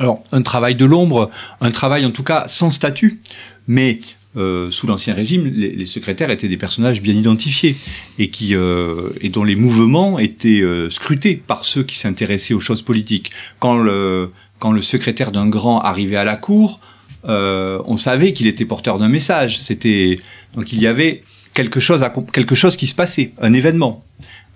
Alors, 0.00 0.22
un 0.32 0.42
travail 0.42 0.74
de 0.74 0.84
l'ombre, 0.84 1.30
un 1.60 1.70
travail 1.70 2.04
en 2.04 2.10
tout 2.10 2.22
cas 2.22 2.44
sans 2.46 2.70
statut, 2.70 3.20
mais 3.66 4.00
euh, 4.36 4.70
sous 4.70 4.86
l'Ancien 4.86 5.14
Régime, 5.14 5.46
les, 5.46 5.86
secrétaires 5.86 6.30
étaient 6.30 6.48
des 6.48 6.56
personnages 6.56 7.00
bien 7.00 7.14
identifiés 7.14 7.76
et, 8.18 8.30
qui, 8.30 8.54
euh, 8.54 9.10
et 9.20 9.30
dont 9.30 9.42
les 9.42 9.56
mouvements 9.56 10.18
étaient 10.18 10.60
euh, 10.62 10.90
scrutés 10.90 11.34
par 11.34 11.64
ceux 11.64 11.82
qui 11.82 11.98
s'intéressaient 11.98 12.54
aux 12.54 12.60
choses 12.60 12.82
politiques. 12.82 13.32
Quand 13.58 13.76
le, 13.76 14.30
quand 14.60 14.70
le 14.70 14.82
secrétaire 14.82 15.32
d'un 15.32 15.48
grand 15.48 15.80
arrivait 15.80 16.16
à 16.16 16.24
la 16.24 16.36
cour, 16.36 16.80
on 17.24 17.96
savait 17.96 18.32
qu'il 18.32 18.46
était 18.46 18.64
porteur 18.64 18.98
d'un 18.98 19.08
message. 19.08 19.58
C'était 19.58 20.16
donc 20.54 20.72
il 20.72 20.80
y 20.80 20.86
avait 20.86 21.24
quelque 21.54 21.80
chose, 21.80 22.02
à, 22.02 22.12
quelque 22.32 22.54
chose 22.54 22.76
qui 22.76 22.86
se 22.86 22.94
passait, 22.94 23.32
un 23.40 23.52
événement. 23.52 24.04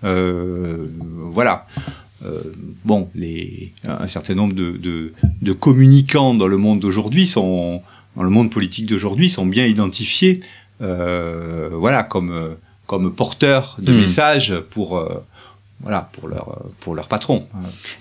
Euh, 0.05 0.87
voilà. 0.99 1.67
Euh, 2.25 2.41
bon, 2.85 3.09
les, 3.15 3.73
un 3.85 4.07
certain 4.07 4.35
nombre 4.35 4.55
de, 4.55 5.13
de, 5.43 5.53
communicants 5.53 6.35
dans 6.35 6.47
le 6.47 6.57
monde 6.57 6.81
d'aujourd'hui 6.81 7.27
sont, 7.27 7.83
dans 8.17 8.23
le 8.23 8.31
monde 8.31 8.51
politique 8.51 8.87
d'aujourd'hui, 8.87 9.29
sont 9.29 9.47
bien 9.47 9.67
identifiés, 9.67 10.41
euh, 10.81 11.71
voilà, 11.73 12.03
comme 12.03 12.57
comme 12.87 13.15
porteurs 13.15 13.77
de 13.81 13.93
hmm. 13.93 13.97
messages 13.97 14.55
pour 14.71 15.03
voilà, 15.83 16.11
pour 16.13 16.29
leur, 16.29 16.63
pour 16.81 16.95
leur 16.95 17.09
patron. 17.09 17.47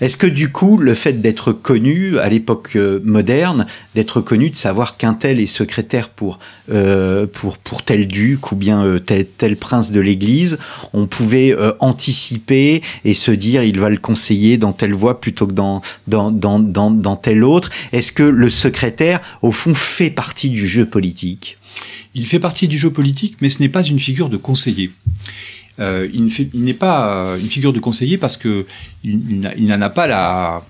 Est-ce 0.01 0.15
que 0.15 0.27
du 0.27 0.51
coup, 0.51 0.77
le 0.77 0.93
fait 0.93 1.13
d'être 1.13 1.51
connu 1.51 2.19
à 2.19 2.29
l'époque 2.29 2.71
euh, 2.75 3.00
moderne, 3.03 3.65
d'être 3.95 4.21
connu, 4.21 4.51
de 4.51 4.55
savoir 4.55 4.97
qu'un 4.97 5.15
tel 5.15 5.39
est 5.39 5.47
secrétaire 5.47 6.09
pour, 6.09 6.38
euh, 6.71 7.25
pour, 7.25 7.57
pour 7.57 7.83
tel 7.83 8.07
duc 8.07 8.51
ou 8.51 8.55
bien 8.55 8.85
euh, 8.85 9.00
tel, 9.00 9.25
tel, 9.25 9.55
prince 9.57 9.91
de 9.91 10.00
l'Église, 10.00 10.59
on 10.93 11.07
pouvait 11.07 11.55
anticiper 11.79 12.81
et 13.03 13.13
se 13.13 13.31
dire 13.31 13.63
il 13.63 13.79
va 13.79 13.89
le 13.89 13.97
conseiller 13.97 14.57
dans 14.57 14.73
telle 14.73 14.93
voie 14.93 15.19
plutôt 15.19 15.47
que 15.47 15.53
dans, 15.53 15.81
dans, 16.07 16.31
dans, 16.31 16.59
dans, 16.59 16.91
dans 16.91 17.15
telle 17.15 17.43
autre? 17.43 17.71
Est-ce 17.91 18.11
que 18.11 18.23
le 18.23 18.50
secrétaire, 18.50 19.21
au 19.41 19.51
fond, 19.51 19.73
fait 19.73 20.11
partie 20.11 20.50
du 20.50 20.67
jeu 20.67 20.85
politique? 20.85 21.57
Il 22.13 22.27
fait 22.27 22.39
partie 22.39 22.67
du 22.67 22.77
jeu 22.77 22.91
politique, 22.91 23.38
mais 23.41 23.50
ce 23.50 23.59
n'est 23.59 23.69
pas 23.69 23.83
une 23.83 24.00
figure 24.00 24.29
de 24.29 24.38
conseiller. 24.38 24.91
Euh, 25.79 26.07
il, 26.13 26.49
n'est 26.53 26.73
pas 26.73 27.07
euh, 27.07 27.37
une 27.37 27.49
figure 27.49 27.73
de 27.73 27.79
conseiller 27.79 28.17
parce 28.17 28.37
que 28.37 28.65
il, 29.03 29.39
n'en 29.39 29.81
a 29.81 29.89
pas 29.89 30.07
la, 30.07 30.61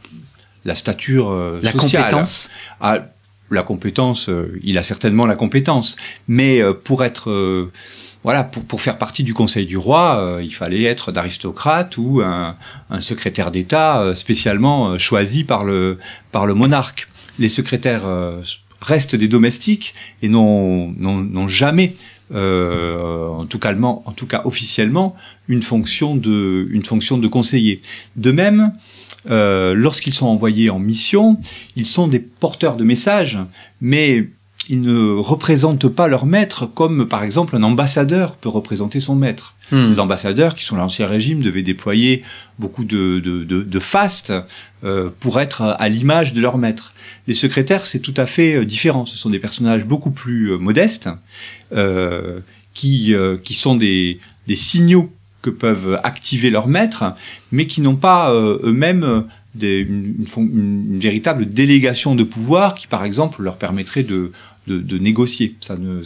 la 0.64 0.76
stature 0.76 1.32
euh, 1.32 1.60
la 1.62 1.72
compétence. 1.72 2.50
Ah, 2.80 3.00
la 3.50 3.64
compétence, 3.64 4.30
il 4.64 4.78
a 4.78 4.84
certainement 4.84 5.26
la 5.26 5.36
compétence, 5.36 5.98
mais 6.30 6.62
pour 6.86 7.04
être 7.04 7.70
voilà, 8.24 8.46
pour, 8.46 8.64
pour, 8.64 8.80
faire 8.80 8.98
partie 8.98 9.24
du 9.24 9.34
Conseil 9.34 9.66
du 9.66 9.76
roi, 9.76 10.40
il 10.42 10.56
fallait 10.56 10.84
être 10.84 11.12
d'aristocrate 11.12 11.98
ou 11.98 12.22
un, 12.22 12.56
un 12.90 13.00
secrétaire 13.02 13.52
d'État 13.52 14.14
spécialement 14.16 14.98
choisi 14.98 15.44
par 15.44 15.66
le, 15.66 15.98
par 16.32 16.46
le 16.46 16.54
monarque. 16.54 17.10
Les 17.40 17.50
secrétaires 17.50 18.06
restent 18.80 19.18
des 19.18 19.28
domestiques 19.28 19.96
et 20.22 20.30
n'ont 20.30 21.48
jamais 21.50 21.94
euh, 22.34 23.28
en, 23.28 23.46
tout 23.46 23.60
cas, 23.60 24.42
officiellement, 24.46 25.16
une 25.48 25.62
fonction 25.62 26.16
de, 26.16 26.68
une 26.72 26.86
fonction 26.86 27.18
de 27.18 27.28
conseiller. 27.28 27.82
De 28.16 28.32
même, 28.32 28.74
euh, 29.30 29.74
lorsqu'ils 29.74 30.14
sont 30.14 30.28
envoyés 30.28 30.70
en 30.70 30.80
mission, 30.80 31.38
ils 31.76 31.86
sont 31.86 32.08
des 32.08 32.20
porteurs 32.20 32.76
de 32.76 32.84
messages, 32.84 33.38
mais 33.82 34.30
ils 34.70 34.82
ne 34.82 35.14
représentent 35.14 35.90
pas 35.90 36.08
leur 36.08 36.26
maître 36.26 36.66
comme 36.66 37.08
par 37.08 37.24
exemple 37.24 37.56
un 37.56 37.64
ambassadeur 37.64 38.36
peut 38.36 38.50
représenter 38.50 39.00
son 39.00 39.16
maître. 39.16 39.56
Hmm. 39.72 39.90
Les 39.90 40.00
ambassadeurs 40.00 40.54
qui 40.56 40.66
sont 40.66 40.76
l'Ancien 40.76 41.08
Régime 41.08 41.42
devaient 41.42 41.62
déployer 41.62 42.24
beaucoup 42.60 42.84
de, 42.84 43.80
fastes 43.80 44.34
euh, 44.84 45.10
pour 45.20 45.40
être 45.40 45.62
à 45.62 45.90
l'image 45.90 46.34
de 46.34 46.42
leur 46.42 46.58
maître. 46.58 46.94
Les 47.28 47.34
secrétaires, 47.34 47.86
c'est 47.86 48.00
tout 48.00 48.14
à 48.18 48.26
fait 48.26 48.56
euh, 48.56 48.66
différent. 48.66 49.06
Ce 49.06 49.16
sont 49.16 49.30
des 49.30 49.40
personnages 49.40 49.86
beaucoup 49.86 50.12
plus 50.12 50.52
euh, 50.52 50.58
modestes 50.58 51.10
qui, 52.74 53.16
sont 53.54 53.76
des, 53.76 54.20
des 54.48 54.56
signaux 54.56 55.12
que 55.42 55.50
peuvent 55.50 56.00
activer 56.04 56.50
leur 56.50 56.68
maître, 56.68 57.16
mais 57.52 57.66
qui 57.66 57.82
n'ont 57.82 57.96
pas 57.96 58.34
eux-mêmes 58.34 59.26
une, 59.60 60.26
une, 60.38 61.00
véritable 61.00 61.46
délégation 61.46 62.16
de 62.16 62.24
pouvoir 62.24 62.76
qui, 62.76 62.88
par 62.88 63.04
exemple, 63.04 63.42
leur 63.42 63.58
permettrait 63.58 64.04
de, 64.04 64.32
négocier. 64.68 65.56
Ça 65.62 65.76
ne, 65.76 66.04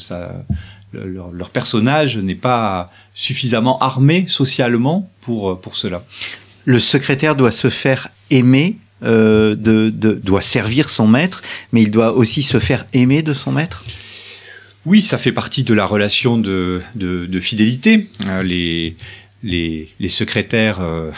leur, 1.04 1.50
personnage 1.50 2.18
n'est 2.18 2.36
pas 2.36 2.88
suffisamment 3.14 3.80
armé 3.80 4.26
socialement 4.28 5.10
pour, 5.22 5.60
pour 5.60 5.76
cela. 5.76 6.04
Le 6.66 6.80
secrétaire 6.80 7.36
doit 7.36 7.52
se 7.52 7.70
faire 7.70 8.10
aimer, 8.32 8.78
euh, 9.04 9.56
de, 9.56 9.90
doit 9.90 10.42
servir 10.42 10.90
son 10.90 11.08
maître, 11.08 11.42
mais 11.72 11.84
il 11.84 11.92
doit 11.92 12.14
aussi 12.14 12.44
se 12.44 12.60
faire 12.60 12.86
aimer 12.94 13.22
de 13.22 13.34
son 13.34 13.52
maître? 13.52 13.84
Oui, 14.86 15.02
ça 15.02 15.18
fait 15.18 15.32
partie 15.32 15.64
de 15.64 15.74
la 15.74 15.86
relation 15.86 16.38
de, 16.38 16.82
de, 16.96 17.40
fidélité. 17.40 18.08
Euh, 18.28 18.42
les, 18.42 18.96
les, 19.44 19.90
les 20.00 20.10
secrétaires 20.10 20.80
euh, 20.80 21.12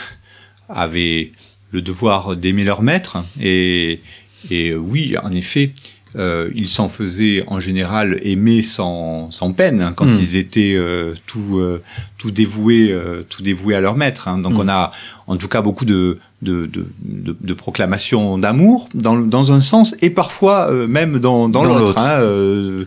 avaient 0.69 1.31
le 1.71 1.81
devoir 1.81 2.35
d'aimer 2.35 2.63
leur 2.63 2.81
maître, 2.81 3.23
et, 3.41 4.01
et 4.49 4.73
oui, 4.73 5.15
en 5.21 5.31
effet, 5.31 5.71
euh, 6.15 6.49
ils 6.55 6.69
s'en 6.69 6.89
faisaient 6.89 7.43
en 7.47 7.59
général 7.59 8.19
aimer 8.23 8.61
sans, 8.61 9.29
sans 9.29 9.51
peine 9.51 9.81
hein, 9.81 9.93
quand 9.95 10.05
mm. 10.05 10.19
ils 10.19 10.37
étaient 10.37 10.73
euh, 10.75 11.13
tout, 11.25 11.57
euh, 11.59 11.83
tout, 12.17 12.31
dévoués, 12.31 12.95
tout 13.29 13.43
dévoués 13.43 13.75
à 13.75 13.81
leur 13.81 13.95
maître. 13.95 14.27
Hein. 14.27 14.39
Donc 14.39 14.53
mm. 14.53 14.59
on 14.59 14.69
a 14.69 14.91
en 15.27 15.35
tout 15.35 15.47
cas 15.47 15.61
beaucoup 15.61 15.85
de, 15.85 16.17
de, 16.41 16.69
de, 17.03 17.53
proclamations 17.53 18.37
d'amour 18.37 18.87
dans, 18.93 19.17
dans 19.17 19.51
un 19.51 19.59
sens 19.59 19.95
et 20.01 20.09
parfois 20.09 20.71
même 20.71 21.19
dans, 21.19 21.49
dans, 21.49 21.63
dans 21.63 21.77
l'autre. 21.77 21.97
Hein, 21.97 22.85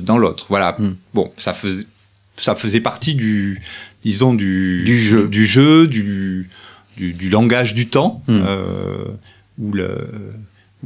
dans 0.00 0.18
l'autre. 0.18 0.46
Voilà. 0.48 0.76
Mm. 0.78 0.94
Bon, 1.12 1.30
ça 1.36 1.52
faisait, 1.52 1.84
ça 2.36 2.54
faisait 2.54 2.80
partie 2.80 3.14
du, 3.14 3.60
disons, 4.02 4.32
du, 4.32 4.82
du 4.84 4.98
jeu, 4.98 5.28
du, 5.28 5.46
jeu, 5.46 5.86
du, 5.86 6.48
du, 6.96 7.12
du 7.12 7.28
langage 7.28 7.74
du 7.74 7.88
temps, 7.88 8.22
où 9.58 9.72
le 9.72 10.08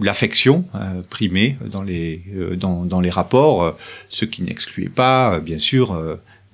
l'affection 0.00 0.64
euh, 0.74 1.02
primée 1.08 1.56
dans 1.66 1.82
les, 1.82 2.22
euh, 2.34 2.56
dans, 2.56 2.84
dans, 2.84 3.00
les 3.00 3.10
rapports, 3.10 3.62
euh, 3.62 3.72
ce 4.08 4.24
qui 4.24 4.42
n'excluait 4.42 4.88
pas, 4.88 5.38
bien 5.40 5.58
sûr, 5.58 5.96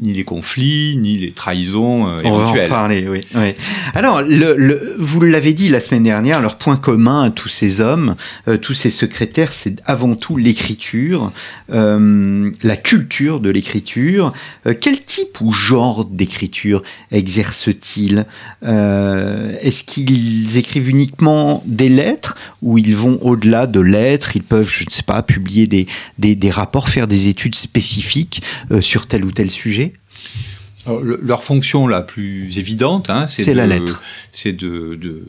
ni 0.00 0.12
les 0.12 0.24
conflits, 0.24 0.96
ni 0.96 1.18
les 1.18 1.32
trahisons 1.32 2.06
euh, 2.06 2.20
On 2.24 2.36
va 2.38 2.46
en 2.50 2.68
parler, 2.68 3.06
oui. 3.08 3.20
oui. 3.34 3.54
Alors, 3.94 4.22
le, 4.22 4.54
le, 4.56 4.94
vous 4.96 5.20
l'avez 5.20 5.52
dit 5.52 5.68
la 5.70 5.80
semaine 5.80 6.04
dernière, 6.04 6.40
leur 6.40 6.56
point 6.56 6.76
commun 6.76 7.24
à 7.24 7.30
tous 7.30 7.48
ces 7.48 7.80
hommes, 7.80 8.14
euh, 8.46 8.58
tous 8.58 8.74
ces 8.74 8.92
secrétaires, 8.92 9.52
c'est 9.52 9.80
avant 9.86 10.14
tout 10.14 10.36
l'écriture, 10.36 11.32
euh, 11.72 12.50
la 12.62 12.76
culture 12.76 13.40
de 13.40 13.50
l'écriture. 13.50 14.32
Euh, 14.66 14.74
quel 14.80 15.02
type 15.02 15.40
ou 15.40 15.52
genre 15.52 16.04
d'écriture 16.04 16.84
exercent-ils 17.10 18.24
Est-ce 18.62 19.82
qu'ils 19.82 20.56
écrivent 20.58 20.88
uniquement 20.90 21.64
des 21.66 21.88
lettres 21.88 22.36
ou 22.62 22.78
ils 22.78 22.94
vont 22.94 23.18
au-delà 23.20 23.66
de 23.66 23.80
lettres? 23.80 24.36
Ils 24.36 24.44
peuvent, 24.44 24.70
je 24.70 24.84
ne 24.84 24.90
sais 24.90 25.02
pas, 25.02 25.22
publier 25.22 25.66
des, 25.66 25.86
des, 26.18 26.36
des 26.36 26.50
rapports, 26.50 26.88
faire 26.88 27.08
des 27.08 27.26
études 27.26 27.56
spécifiques 27.56 28.42
sur 28.80 29.08
tel 29.08 29.24
ou 29.24 29.32
tel 29.32 29.50
sujet? 29.50 29.87
Leur 31.22 31.42
fonction 31.42 31.86
la 31.86 32.02
plus 32.02 32.58
évidente, 32.58 33.10
hein, 33.10 33.26
c'est 33.26 33.54
la 33.54 33.66
lettre. 33.66 34.02
C'est 34.32 34.52
de, 34.52 34.98
de 35.00 35.24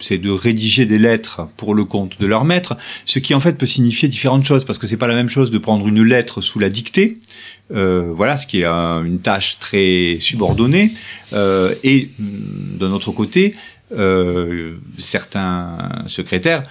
c'est 0.00 0.18
de 0.18 0.30
rédiger 0.30 0.86
des 0.86 0.98
lettres 0.98 1.48
pour 1.56 1.74
le 1.74 1.84
compte 1.84 2.18
de 2.20 2.26
leur 2.26 2.44
maître, 2.44 2.76
ce 3.04 3.18
qui 3.18 3.34
en 3.34 3.40
fait 3.40 3.56
peut 3.56 3.66
signifier 3.66 4.08
différentes 4.08 4.44
choses, 4.44 4.64
parce 4.64 4.78
que 4.78 4.86
c'est 4.86 4.96
pas 4.96 5.06
la 5.06 5.14
même 5.14 5.28
chose 5.28 5.50
de 5.50 5.58
prendre 5.58 5.86
une 5.86 6.02
lettre 6.02 6.40
sous 6.40 6.58
la 6.58 6.70
dictée, 6.70 7.18
euh, 7.72 8.10
voilà, 8.10 8.36
ce 8.36 8.46
qui 8.46 8.60
est 8.60 8.64
un, 8.64 9.04
une 9.04 9.20
tâche 9.20 9.58
très 9.58 10.16
subordonnée, 10.18 10.94
euh, 11.32 11.74
et 11.84 12.08
d'un 12.18 12.92
autre 12.92 13.12
côté, 13.12 13.54
euh, 13.92 14.76
certains 14.98 16.04
secrétaires 16.06 16.62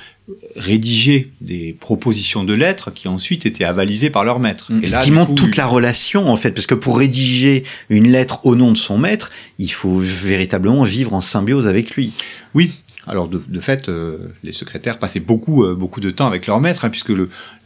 rédiger 0.56 1.32
des 1.42 1.76
propositions 1.80 2.44
de 2.44 2.54
lettres 2.54 2.92
qui 2.92 3.08
ensuite 3.08 3.46
étaient 3.46 3.64
avalisées 3.64 4.10
par 4.10 4.24
leur 4.24 4.40
maître. 4.40 4.72
Et 4.82 4.88
Ce 4.88 5.00
qui 5.00 5.12
montre 5.12 5.36
toute 5.36 5.58
la 5.58 5.66
relation 5.66 6.30
en 6.30 6.36
fait, 6.36 6.52
parce 6.52 6.68
que 6.68 6.76
pour 6.76 7.00
rédiger 7.00 7.64
une 7.90 8.12
lettre 8.12 8.46
au 8.46 8.56
nom 8.56 8.72
de 8.72 8.78
son 8.78 8.98
maître, 8.98 9.32
il 9.58 9.72
faut 9.72 9.98
véritablement 9.98 10.84
vivre 10.84 11.14
en 11.14 11.22
symbiose 11.22 11.68
avec 11.68 11.92
lui. 11.92 12.14
Oui. 12.54 12.72
Alors 13.08 13.28
de, 13.28 13.40
de 13.48 13.60
fait, 13.60 13.90
euh, 13.90 14.18
les 14.44 14.52
secrétaires 14.52 15.00
passaient 15.00 15.20
beaucoup, 15.20 15.64
euh, 15.64 15.74
beaucoup 15.74 16.00
de 16.00 16.12
temps 16.12 16.28
avec 16.28 16.46
leur 16.46 16.60
maître, 16.60 16.86
hein, 16.86 16.90
puisque 16.90 17.14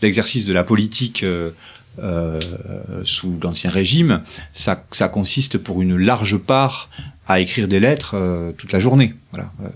l'exercice 0.02 0.46
de 0.46 0.54
la 0.54 0.64
politique 0.64 1.24
euh, 1.24 1.52
euh 2.00 2.40
sous 3.04 3.38
l'Ancien 3.44 3.70
Régime, 3.70 4.22
ça, 4.54 4.86
ça 4.92 5.10
consiste 5.10 5.58
pour 5.58 5.82
une 5.82 5.98
large 5.98 6.38
part 6.38 6.90
à 7.28 7.40
écrire 7.40 7.68
des 7.68 7.80
lettres 7.80 8.16
euh, 8.16 8.52
toute 8.52 8.72
la 8.74 8.80
journée. 8.80 9.14
Voilà. 9.32 9.52
Euh, 9.62 9.70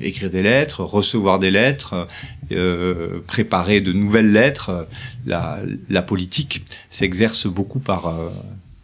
écrire 0.00 0.30
des 0.30 0.42
lettres, 0.42 0.82
recevoir 0.82 1.38
des 1.38 1.50
lettres, 1.50 2.06
euh, 2.52 3.20
préparer 3.26 3.80
de 3.80 3.92
nouvelles 3.92 4.32
lettres. 4.32 4.86
La, 5.26 5.58
la 5.88 6.02
politique 6.02 6.64
s'exerce 6.90 7.46
beaucoup 7.46 7.78
par, 7.78 8.08
euh, 8.08 8.30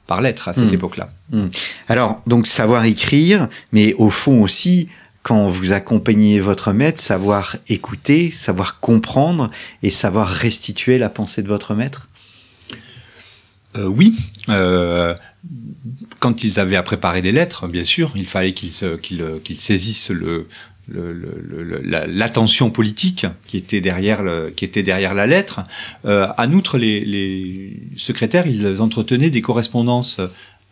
par 0.07 0.23
lettres 0.23 0.49
à 0.49 0.53
cette 0.53 0.71
mmh. 0.71 0.75
époque-là. 0.75 1.11
Mmh. 1.33 1.47
Alors, 1.89 2.23
donc 2.27 2.47
savoir 2.47 2.85
écrire, 2.85 3.49
mais 3.73 3.95
au 3.95 4.11
fond 4.11 4.43
aussi, 4.43 4.89
quand 5.23 5.49
vous 5.49 5.73
accompagnez 5.73 6.41
votre 6.41 6.73
maître, 6.73 7.01
savoir 7.01 7.57
écouter, 7.69 8.31
savoir 8.31 8.81
comprendre 8.81 9.51
et 9.83 9.91
savoir 9.91 10.29
restituer 10.29 10.97
la 10.97 11.11
pensée 11.11 11.43
de 11.43 11.49
votre 11.49 11.75
maître? 11.75 12.09
Oui, 13.87 14.17
euh, 14.49 15.15
quand 16.19 16.45
ils 16.45 16.59
avaient 16.59 16.77
à 16.77 16.83
préparer 16.83 17.23
des 17.23 17.33
lettres, 17.33 17.69
bien 17.69 17.85
sûr, 17.85 18.13
il 18.17 18.29
fallait 18.29 18.53
qu'ils 18.53 18.73
qu 19.03 19.17
qu 19.45 19.55
saisissent 19.55 20.13
l'attention 20.89 22.67
la, 22.67 22.73
politique 22.73 23.27
qui 23.47 23.57
était 23.57 23.81
derrière, 23.81 24.23
la 24.23 25.27
lettre. 25.27 25.61
Euh, 26.05 26.29
en 26.37 26.53
outre, 26.53 26.79
les, 26.79 27.77
secrétaires, 27.97 28.47
ils 28.47 28.81
entretenaient 28.81 29.31
des 29.31 29.43
correspondances 29.43 30.21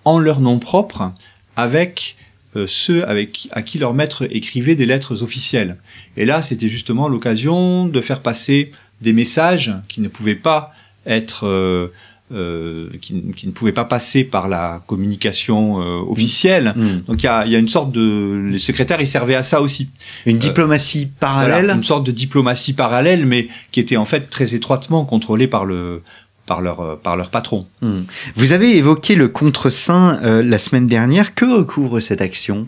en 0.05 0.19
leur 0.19 0.41
nom 0.41 0.59
propre 0.59 1.13
avec 1.57 2.17
euh, 2.57 2.67
ceux 2.67 3.05
à 3.07 3.63
qui 3.63 3.79
leur 3.79 3.93
maître 3.93 4.27
écrivait 4.31 4.77
des 4.77 4.87
lettres 4.87 5.23
officielles. 5.23 5.77
Et 6.17 6.25
là, 6.25 6.41
c'était 6.41 6.69
justement 6.69 7.09
l'occasion 7.09 7.87
de 7.87 8.01
faire 8.01 8.23
passer 8.23 8.71
des 9.03 9.13
messages 9.13 9.75
qui 9.89 10.01
ne 10.01 10.09
pouvaient 10.09 10.35
pas 10.35 10.73
être 11.07 11.47
euh, 11.47 11.89
qui, 12.31 13.47
ne 13.47 13.53
pouvait 13.53 13.73
pas 13.73 13.85
passer 13.85 14.25
par 14.25 14.49
la 14.49 14.83
communication 14.87 15.77
officielle. 15.77 16.75
Mm. 16.77 16.83
Mm. 16.83 17.01
Donc 17.09 17.23
il 17.23 17.27
y 17.27 17.29
a, 17.29 17.59
une 17.59 17.69
sorte 17.69 17.93
de... 17.93 18.49
Les 18.51 18.59
secrétaires, 18.59 19.01
ils 19.01 19.07
servaient 19.07 19.35
à 19.35 19.43
ça 19.43 19.61
aussi. 19.61 19.89
Une 20.25 20.39
diplomatie 20.39 21.07
parallèle 21.07 21.71
Une 21.71 21.85
sorte 21.85 22.07
de 22.07 22.13
diplomatie 22.13 22.73
parallèle, 22.73 23.27
mais 23.27 23.49
qui 23.71 23.81
était 23.81 23.97
en 23.97 24.05
fait 24.05 24.29
très 24.31 24.55
étroitement 24.55 25.05
contrôlée 25.05 25.47
par 25.47 25.65
le, 25.65 26.03
par 26.47 26.61
leur, 26.61 26.99
par 26.99 27.17
leur 27.17 27.31
patron. 27.31 27.67
Mm. 27.83 28.01
Vous 28.35 28.53
avez 28.53 28.77
évoqué 28.77 29.15
le 29.15 29.29
contre-saint 29.29 30.21
la 30.43 30.59
semaine 30.59 30.89
dernière. 30.89 31.35
Que 31.35 31.45
recouvre 31.45 32.01
cette 32.01 32.21
action? 32.21 32.67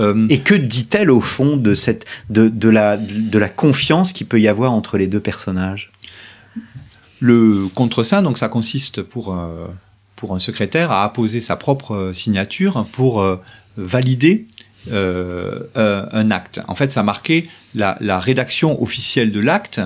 Euh, 0.00 0.26
Et 0.28 0.38
que 0.38 0.54
dit-elle 0.54 1.10
au 1.10 1.20
fond 1.20 1.56
de, 1.56 1.74
cette, 1.74 2.04
de, 2.30 2.48
de, 2.48 2.68
la, 2.68 2.96
de 2.96 3.38
la 3.38 3.48
confiance 3.48 4.12
qu'il 4.12 4.26
peut 4.26 4.40
y 4.40 4.48
avoir 4.48 4.72
entre 4.72 4.96
les 4.96 5.08
deux 5.08 5.20
personnages? 5.20 5.90
Le 7.20 7.68
contre-saint, 7.74 8.22
donc 8.22 8.38
ça 8.38 8.48
consiste 8.48 9.02
pour, 9.02 9.32
euh, 9.32 9.66
pour 10.16 10.34
un 10.34 10.38
secrétaire 10.38 10.92
à 10.92 11.04
apposer 11.04 11.40
sa 11.40 11.56
propre 11.56 12.12
signature 12.14 12.86
pour 12.92 13.20
euh, 13.20 13.40
valider 13.76 14.46
un 14.90 16.30
acte. 16.30 16.60
En 16.66 16.74
fait, 16.74 16.90
ça 16.90 17.02
marquait 17.02 17.46
la, 17.74 17.98
la 18.00 18.18
rédaction 18.18 18.82
officielle 18.82 19.32
de 19.32 19.40
l'acte 19.40 19.80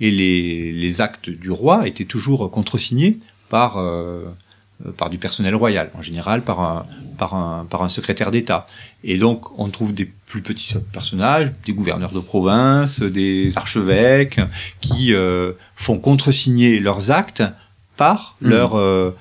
et 0.00 0.10
les, 0.10 0.72
les, 0.72 1.00
actes 1.00 1.30
du 1.30 1.50
roi 1.50 1.86
étaient 1.86 2.04
toujours 2.04 2.50
contresignés 2.50 3.18
par 3.48 3.78
euh, 3.78 4.24
par 4.96 5.10
du 5.10 5.18
personnel 5.18 5.54
royal, 5.54 5.90
en 5.94 6.02
général 6.02 6.42
par 6.42 6.60
un, 6.60 6.86
par 7.18 7.34
un, 7.34 7.66
par 7.68 7.82
un 7.82 7.88
secrétaire 7.88 8.30
d'État. 8.30 8.66
Et 9.02 9.18
donc, 9.18 9.58
on 9.58 9.68
trouve 9.68 9.92
des 9.92 10.04
plus 10.04 10.42
petits 10.42 10.74
personnages, 10.92 11.52
des 11.66 11.72
gouverneurs 11.72 12.12
de 12.12 12.20
province, 12.20 13.00
des 13.00 13.56
archevêques, 13.56 14.40
qui 14.80 15.14
euh, 15.14 15.52
font 15.76 15.98
contresigner 15.98 16.78
leurs 16.78 17.10
actes 17.10 17.42
par 17.96 18.36
mmh. 18.40 18.48
leur 18.48 18.78
euh, 18.78 19.16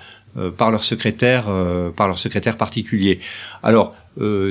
par 0.55 0.69
leur 0.69 0.83
secrétaire 0.83 1.45
par 1.95 2.07
leur 2.07 2.19
secrétaire 2.19 2.57
particulier. 2.57 3.19
Alors, 3.63 3.95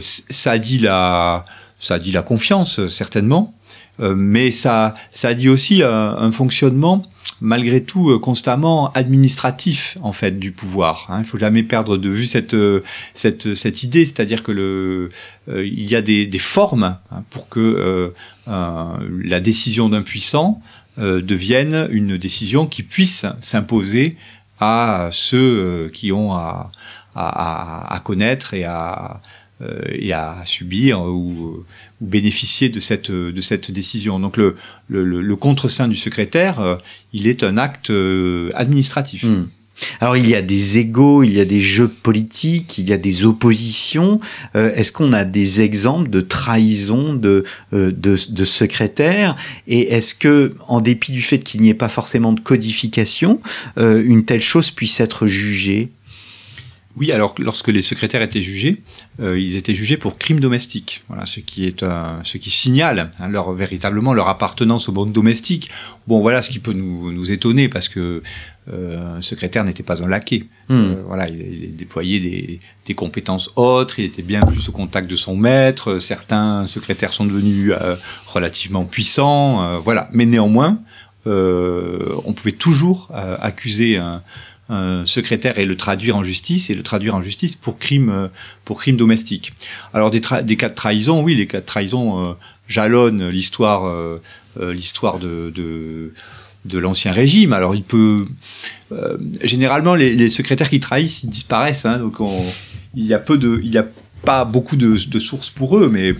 ça 0.01 0.59
dit 0.59 0.81
la 0.81 1.45
ça 1.79 2.01
dit 2.01 2.11
la 2.11 2.23
confiance 2.23 2.89
certainement, 2.89 3.55
mais 3.99 4.51
ça 4.51 4.95
ça 5.11 5.33
dit 5.35 5.49
aussi 5.49 5.83
un 5.83 6.31
fonctionnement 6.31 7.03
malgré 7.41 7.83
tout 7.83 8.11
euh, 8.11 8.19
constamment 8.19 8.93
administratif 8.93 9.99
en 10.03 10.13
fait 10.13 10.39
du 10.39 10.53
pouvoir. 10.53 11.07
Hein. 11.09 11.19
Il 11.21 11.25
faut 11.25 11.39
jamais 11.39 11.63
perdre 11.63 11.97
de 11.97 12.09
vue 12.09 12.27
cette 12.27 12.55
euh, 12.55 12.83
cette, 13.15 13.55
cette 13.55 13.83
idée, 13.83 14.05
c'est-à-dire 14.05 14.43
que 14.43 14.53
le 14.53 15.11
euh, 15.49 15.67
il 15.67 15.91
y 15.91 15.97
a 15.97 16.03
des, 16.03 16.27
des 16.27 16.39
formes 16.39 16.97
hein, 17.11 17.23
pour 17.31 17.49
que 17.49 18.13
la 18.47 19.41
décision 19.41 19.89
d'un 19.89 20.03
puissant 20.03 20.63
devienne 20.99 21.89
une 21.91 22.17
décision 22.17 22.67
qui 22.67 22.83
puisse 22.85 23.27
s'imposer 23.41 24.17
à 24.61 25.09
ceux 25.13 25.91
qui 25.93 26.13
ont 26.13 26.33
à, 26.33 26.71
à, 27.17 27.93
à 27.95 28.01
connaître 28.01 28.55
et 28.55 28.65
à 28.65 29.15
euh, 29.15 29.19
et 29.91 30.13
à 30.13 30.43
subir 30.45 31.01
ou, 31.01 31.65
ou, 32.01 32.07
bénéficier 32.07 32.69
de 32.69 32.81
cette, 32.81 33.11
de 33.11 33.41
cette 33.41 33.71
décision. 33.71 34.21
Donc 34.21 34.37
le, 34.37 34.55
le, 34.89 35.05
le 35.05 35.37
du 35.89 35.97
secrétaire, 35.97 36.61
euh, 36.61 36.77
il 37.13 37.27
est 37.27 37.43
un 37.43 37.57
acte 37.57 37.91
euh, 37.91 38.51
administratif. 38.55 39.25
Hmm. 39.25 39.47
Alors 40.01 40.17
il 40.17 40.29
y 40.29 40.35
a 40.35 40.43
des 40.43 40.79
égaux, 40.79 41.23
il 41.23 41.33
y 41.33 41.41
a 41.41 41.45
des 41.45 41.61
jeux 41.61 41.89
politiques, 41.89 42.79
il 42.79 42.89
y 42.89 42.93
a 42.95 42.97
des 42.97 43.25
oppositions. 43.25 44.21
Est-ce 44.55 44.91
qu'on 44.91 45.13
a 45.13 45.27
des 45.27 45.61
exemples 45.61 46.09
de 46.09 46.23
trahison 46.23 47.13
de, 47.13 47.45
de, 47.73 47.93
de 47.93 48.45
secrétaires 48.47 49.37
Et 49.67 49.93
est-ce 49.93 50.15
que, 50.15 50.55
en 50.69 50.81
dépit 50.81 51.13
du 51.13 51.21
fait 51.21 51.41
qu'il 51.41 51.61
n'y 51.61 51.69
ait 51.69 51.75
pas 51.75 51.91
forcément 51.91 52.33
de 52.33 52.41
codification, 52.41 53.39
une 53.77 54.25
telle 54.25 54.41
chose 54.41 54.71
puisse 54.71 54.99
être 55.01 55.27
jugée? 55.27 55.91
Oui, 56.97 57.13
alors 57.13 57.35
lorsque 57.39 57.69
les 57.69 57.83
secrétaires 57.83 58.23
étaient 58.23 58.41
jugés, 58.41 58.81
euh, 59.19 59.41
ils 59.41 59.57
étaient 59.57 59.75
jugés 59.75 59.97
pour 59.97 60.19
crimes 60.19 60.41
domestiques. 60.41 61.03
Voilà, 61.09 61.25
ce 61.25 61.41
qui 61.41 61.65
est 61.65 61.85
ce 62.23 62.37
qui 62.39 62.51
signale 62.51 63.11
hein, 63.19 63.29
leur 63.29 63.53
véritablement 63.53 64.13
leur 64.13 64.29
appartenance 64.29 64.89
au 64.89 64.93
monde 64.93 65.13
domestique. 65.13 65.71
Bon, 66.07 66.21
voilà 66.21 66.43
ce 66.43 66.51
qui 66.51 66.59
peut 66.59 66.75
nous, 66.75 67.13
nous 67.13 67.31
étonner 67.31 67.69
parce 67.69 67.89
que 67.89 68.23
euh, 68.73 69.17
un 69.17 69.23
secrétaire 69.23 69.65
n'était 69.65 69.83
pas 69.83 70.03
un 70.03 70.09
laquais. 70.09 70.45
Hmm. 70.69 70.75
Euh, 70.75 70.95
voilà, 71.07 71.29
il, 71.29 71.41
il 71.41 71.77
déployait 71.77 72.21
des, 72.21 72.61
des, 72.85 72.95
compétences 72.95 73.51
autres. 73.57 73.99
Il 74.01 74.05
était 74.05 74.23
bien 74.23 74.41
plus 74.41 74.69
au 74.69 74.73
contact 74.73 75.09
de 75.09 75.17
son 75.17 75.35
maître. 75.35 75.99
Certains 75.99 76.67
secrétaires 76.67 77.15
sont 77.15 77.25
devenus 77.25 77.73
relativement 78.27 78.85
puissants. 78.85 79.81
voilà, 79.81 80.09
mais 80.13 80.27
néanmoins, 80.27 80.79
on 81.25 82.33
pouvait 82.35 82.53
toujours 82.53 83.11
accuser 83.41 83.97
un 83.97 84.23
un 84.69 85.07
secrétaire 85.07 85.59
et 85.59 85.65
le 85.65 85.77
traduire 85.77 86.17
en 86.17 86.25
justice 86.25 86.71
et 86.71 86.75
le 86.75 86.83
traduire 86.83 87.15
en 87.15 87.23
justice 87.23 87.55
pour 87.55 87.79
crime 87.79 88.11
euh, 88.11 88.29
pour 88.65 88.79
crime 88.79 88.97
domestique. 88.97 89.53
Alors 89.95 90.11
des, 90.11 90.21
cas 90.21 90.43
de 90.43 90.75
trahison, 90.75 91.23
oui, 91.23 91.37
les 91.37 91.47
cas 91.47 91.61
de 91.61 91.67
trahison 91.67 92.31
euh, 92.31 92.33
jalonnent 92.67 93.29
l'histoire 93.29 93.87
euh, 93.87 94.21
l'histoire 94.59 95.19
de, 95.19 95.53
de, 96.65 96.79
l'ancien 96.79 97.13
régime. 97.13 97.53
Alors 97.53 97.75
il 97.75 97.83
peut 97.83 98.27
généralement 99.43 99.95
les, 99.95 100.29
secrétaires 100.31 100.71
qui 100.71 100.81
trahissent 100.81 101.23
ils 101.23 101.31
disparaissent. 101.31 101.85
Hein, 101.85 101.99
donc 101.99 102.17
il 102.95 103.05
y 103.05 103.15
a 103.15 103.19
peu 103.19 103.39
de 103.39 103.61
il 103.63 103.71
y 103.71 103.79
a 103.79 103.87
pas 104.25 104.45
beaucoup 104.45 104.77
de, 104.77 104.97
de 105.07 105.19
sources 105.19 105.51
pour 105.51 105.79
eux, 105.79 105.89
mais 105.93 106.15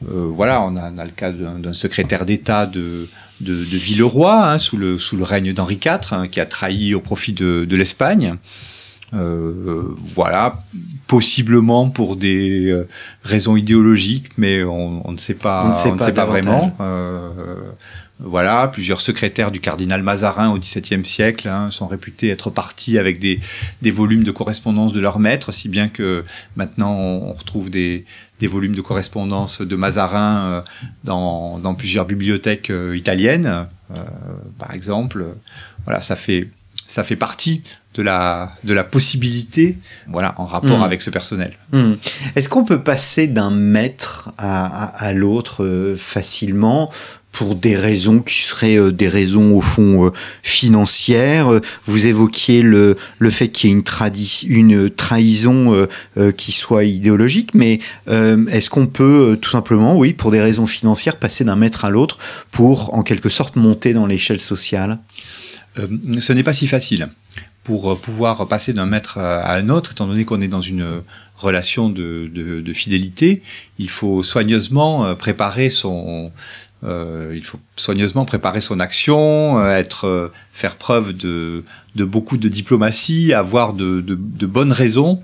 voilà, 0.00 0.62
on 0.62 0.76
a, 0.76 0.90
on 0.90 0.98
a, 0.98 1.04
le 1.04 1.10
cas 1.10 1.32
d'un 1.32 1.72
secrétaire 1.72 2.24
d'État 2.24 2.66
de, 2.66 3.08
de, 3.42 3.54
de 3.54 3.76
Villeroy, 3.76 4.52
hein, 4.52 4.58
sous, 4.58 4.76
le, 4.76 4.98
sous 4.98 5.16
le 5.16 5.24
règne 5.24 5.52
d'Henri 5.52 5.78
IV, 5.84 5.98
hein, 6.12 6.28
qui 6.28 6.40
a 6.40 6.46
trahi 6.46 6.94
au 6.94 7.00
profit 7.00 7.32
de, 7.32 7.64
de 7.64 7.76
l'Espagne. 7.76 8.36
Euh, 9.14 9.82
voilà, 10.14 10.54
possiblement 11.06 11.90
pour 11.90 12.16
des 12.16 12.70
euh, 12.70 12.88
raisons 13.24 13.56
idéologiques, 13.56 14.38
mais 14.38 14.64
on, 14.64 15.06
on, 15.06 15.12
ne 15.12 15.18
sait 15.18 15.34
pas, 15.34 15.66
on 15.66 15.68
ne 15.68 15.74
sait 15.74 15.90
on 15.90 15.96
pas, 15.98 16.06
sait 16.06 16.14
pas 16.14 16.24
vraiment. 16.24 16.74
Euh, 16.80 17.28
voilà, 18.18 18.68
plusieurs 18.68 19.02
secrétaires 19.02 19.50
du 19.50 19.60
cardinal 19.60 20.02
Mazarin 20.02 20.50
au 20.50 20.58
XVIIe 20.58 21.04
siècle 21.04 21.48
hein, 21.48 21.70
sont 21.70 21.88
réputés 21.88 22.30
être 22.30 22.48
partis 22.48 22.96
avec 22.96 23.18
des, 23.18 23.40
des, 23.82 23.90
volumes 23.90 24.24
de 24.24 24.30
correspondance 24.30 24.94
de 24.94 25.00
leur 25.00 25.18
maître, 25.18 25.52
si 25.52 25.68
bien 25.68 25.88
que 25.88 26.24
maintenant 26.56 26.94
on 26.94 27.32
retrouve 27.34 27.68
des, 27.68 28.06
des 28.42 28.48
volumes 28.48 28.74
de 28.74 28.80
correspondance 28.80 29.62
de 29.62 29.76
Mazarin 29.76 30.46
euh, 30.46 30.62
dans, 31.04 31.60
dans, 31.60 31.74
plusieurs 31.76 32.06
bibliothèques 32.06 32.70
euh, 32.70 32.96
italiennes, 32.96 33.68
euh, 33.92 33.94
par 34.58 34.74
exemple. 34.74 35.24
Voilà, 35.84 36.00
ça 36.00 36.16
fait, 36.16 36.50
ça 36.88 37.04
fait 37.04 37.14
partie 37.14 37.62
de 37.94 38.02
la, 38.02 38.52
de 38.64 38.74
la 38.74 38.82
possibilité 38.82 39.78
voilà, 40.08 40.34
en 40.38 40.44
rapport 40.44 40.80
mmh. 40.80 40.82
avec 40.82 41.02
ce 41.02 41.10
personnel. 41.10 41.52
Mmh. 41.70 41.92
Est-ce 42.34 42.48
qu'on 42.48 42.64
peut 42.64 42.82
passer 42.82 43.28
d'un 43.28 43.50
maître 43.50 44.30
à, 44.38 44.86
à, 44.86 45.06
à 45.06 45.12
l'autre 45.12 45.94
facilement? 45.96 46.90
Pour 47.32 47.54
des 47.54 47.74
raisons 47.74 48.20
qui 48.20 48.42
seraient 48.42 48.78
euh, 48.78 48.92
des 48.92 49.08
raisons 49.08 49.56
au 49.56 49.62
fond 49.62 50.06
euh, 50.06 50.10
financières. 50.42 51.60
Vous 51.86 52.06
évoquiez 52.06 52.60
le, 52.62 52.96
le 53.18 53.30
fait 53.30 53.48
qu'il 53.48 53.70
y 53.70 53.72
ait 53.72 53.76
une, 53.76 54.70
une 54.70 54.90
trahison 54.90 55.86
euh, 56.16 56.32
qui 56.32 56.52
soit 56.52 56.84
idéologique, 56.84 57.54
mais 57.54 57.80
est-ce 58.06 58.68
qu'on 58.68 58.86
peut 58.86 59.38
tout 59.40 59.50
simplement, 59.50 59.96
oui, 59.96 60.12
pour 60.12 60.30
des 60.30 60.40
raisons 60.40 60.66
financières, 60.66 61.16
passer 61.16 61.44
d'un 61.44 61.56
maître 61.56 61.84
à 61.84 61.90
l'autre 61.90 62.18
pour 62.50 62.94
en 62.94 63.02
quelque 63.02 63.30
sorte 63.30 63.56
monter 63.56 63.94
dans 63.94 64.06
l'échelle 64.06 64.40
sociale? 64.40 64.98
Ce 66.18 66.32
n'est 66.32 66.42
pas 66.42 66.52
si 66.52 66.66
facile. 66.66 67.08
Pour 67.64 67.98
pouvoir 67.98 68.46
passer 68.46 68.72
d'un 68.72 68.86
maître 68.86 69.18
à 69.18 69.54
un 69.54 69.70
autre, 69.70 69.92
étant 69.92 70.06
donné 70.06 70.24
qu'on 70.24 70.42
est 70.42 70.48
dans 70.48 70.60
une 70.60 71.02
relation 71.36 71.88
de, 71.88 72.30
de, 72.32 72.60
de, 72.60 72.72
fidélité, 72.72 73.42
il 73.78 73.88
faut 73.88 74.22
soigneusement 74.22 75.14
préparer 75.14 75.70
son, 75.70 76.30
euh, 76.84 77.32
il 77.34 77.44
faut 77.44 77.60
soigneusement 77.76 78.24
préparer 78.24 78.60
son 78.60 78.80
action, 78.80 79.60
euh, 79.60 79.76
être, 79.76 80.08
euh, 80.08 80.32
faire 80.52 80.76
preuve 80.76 81.12
de, 81.12 81.62
beaucoup 81.96 82.36
de 82.36 82.48
diplomatie, 82.48 83.32
avoir 83.32 83.72
de, 83.72 84.00
bonnes 84.46 84.72
raisons. 84.72 85.22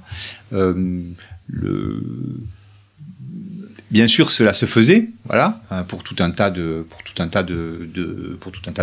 Bien 3.90 4.06
sûr, 4.06 4.30
cela 4.30 4.52
se 4.52 4.66
faisait, 4.66 5.08
voilà, 5.24 5.60
pour 5.88 6.02
tout 6.02 6.14
un 6.20 6.30
tas 6.30 6.50
de 6.50 6.84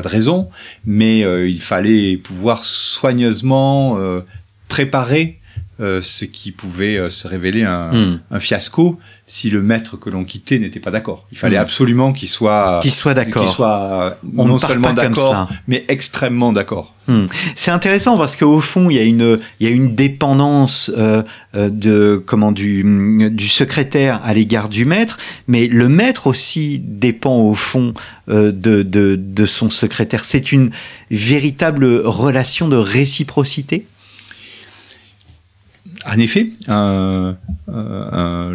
raisons, 0.07 0.49
mais 0.85 1.19
il 1.47 1.61
fallait 1.61 2.17
pouvoir 2.17 2.65
soigneusement 2.65 3.97
préparer 4.67 5.39
euh, 5.81 6.01
ce 6.01 6.23
qui 6.25 6.51
pouvait 6.51 6.97
euh, 6.97 7.09
se 7.09 7.27
révéler 7.27 7.63
un, 7.63 7.91
Hmm. 7.91 8.19
un 8.31 8.39
fiasco 8.39 8.97
si 9.27 9.49
le 9.49 9.61
maître 9.61 9.97
que 9.97 10.09
l'on 10.09 10.23
quittait 10.23 10.59
n'était 10.59 10.79
pas 10.79 10.91
d'accord. 10.91 11.27
Il 11.31 11.37
fallait 11.37 11.57
Hmm. 11.57 11.61
absolument 11.61 12.13
qu'il 12.13 12.29
soit, 12.29 12.79
Qu'il 12.81 12.91
soit 12.91 13.13
d'accord. 13.13 13.43
qu'il 13.43 13.51
soit 13.51 14.17
On 14.37 14.45
non 14.45 14.57
seulement 14.57 14.93
d'accord, 14.93 15.49
mais 15.67 15.83
extrêmement 15.87 16.53
d'accord. 16.53 16.93
Hmm. 17.07 17.25
C'est 17.55 17.71
intéressant 17.71 18.17
parce 18.17 18.35
qu'au 18.35 18.59
fond, 18.61 18.89
il 18.89 18.95
y 18.95 18.99
a 18.99 19.03
une, 19.03 19.39
il 19.59 19.67
y 19.67 19.71
a 19.71 19.73
une 19.73 19.95
dépendance 19.95 20.91
euh, 20.97 21.23
de, 21.55 22.21
comment, 22.25 22.51
du, 22.51 22.83
du 23.31 23.47
secrétaire 23.47 24.21
à 24.23 24.33
l'égard 24.33 24.69
du 24.69 24.85
maître, 24.85 25.17
mais 25.47 25.67
le 25.67 25.89
maître 25.89 26.27
aussi 26.27 26.79
dépend 26.79 27.37
au 27.37 27.53
fond 27.55 27.93
de, 28.27 28.51
de, 28.51 29.15
de 29.15 29.45
son 29.45 29.69
secrétaire. 29.69 30.23
C'est 30.25 30.51
une 30.51 30.71
véritable 31.11 31.85
relation 32.05 32.67
de 32.67 32.75
réciprocité. 32.77 33.85
En 36.05 36.19
effet, 36.19 36.49
un, 36.67 37.35
un- 37.71 38.51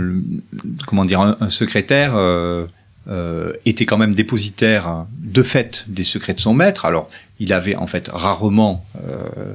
comment 0.87 1.05
dire, 1.05 1.21
un, 1.21 1.51
secrétaire 1.51 2.13
euh, 2.15 2.67
euh, 3.09 3.53
était 3.67 3.87
quand 3.87 3.99
même 3.99 4.15
dépositaire 4.15 5.07
de 5.23 5.43
fait 5.43 5.85
des 5.89 6.05
secrets 6.05 6.35
de 6.35 6.41
son 6.41 6.55
maître. 6.55 6.85
Alors, 6.85 7.11
il 7.41 7.53
avait 7.53 7.75
en 7.75 7.87
fait 7.87 8.09
rarement 8.13 8.85
euh, 9.05 9.55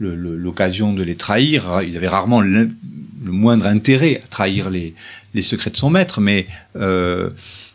l'occasion 0.00 0.92
de 0.92 1.02
les 1.02 1.14
trahir. 1.14 1.80
Il 1.86 1.96
avait 1.96 2.08
rarement 2.08 2.40
le, 2.40 2.70
moindre 3.22 3.66
intérêt 3.66 4.20
à 4.24 4.28
trahir 4.28 4.70
les, 4.70 4.94
secrets 5.42 5.70
de 5.70 5.76
son 5.76 5.90
maître, 5.90 6.20
mais 6.20 6.46
euh, 6.76 7.30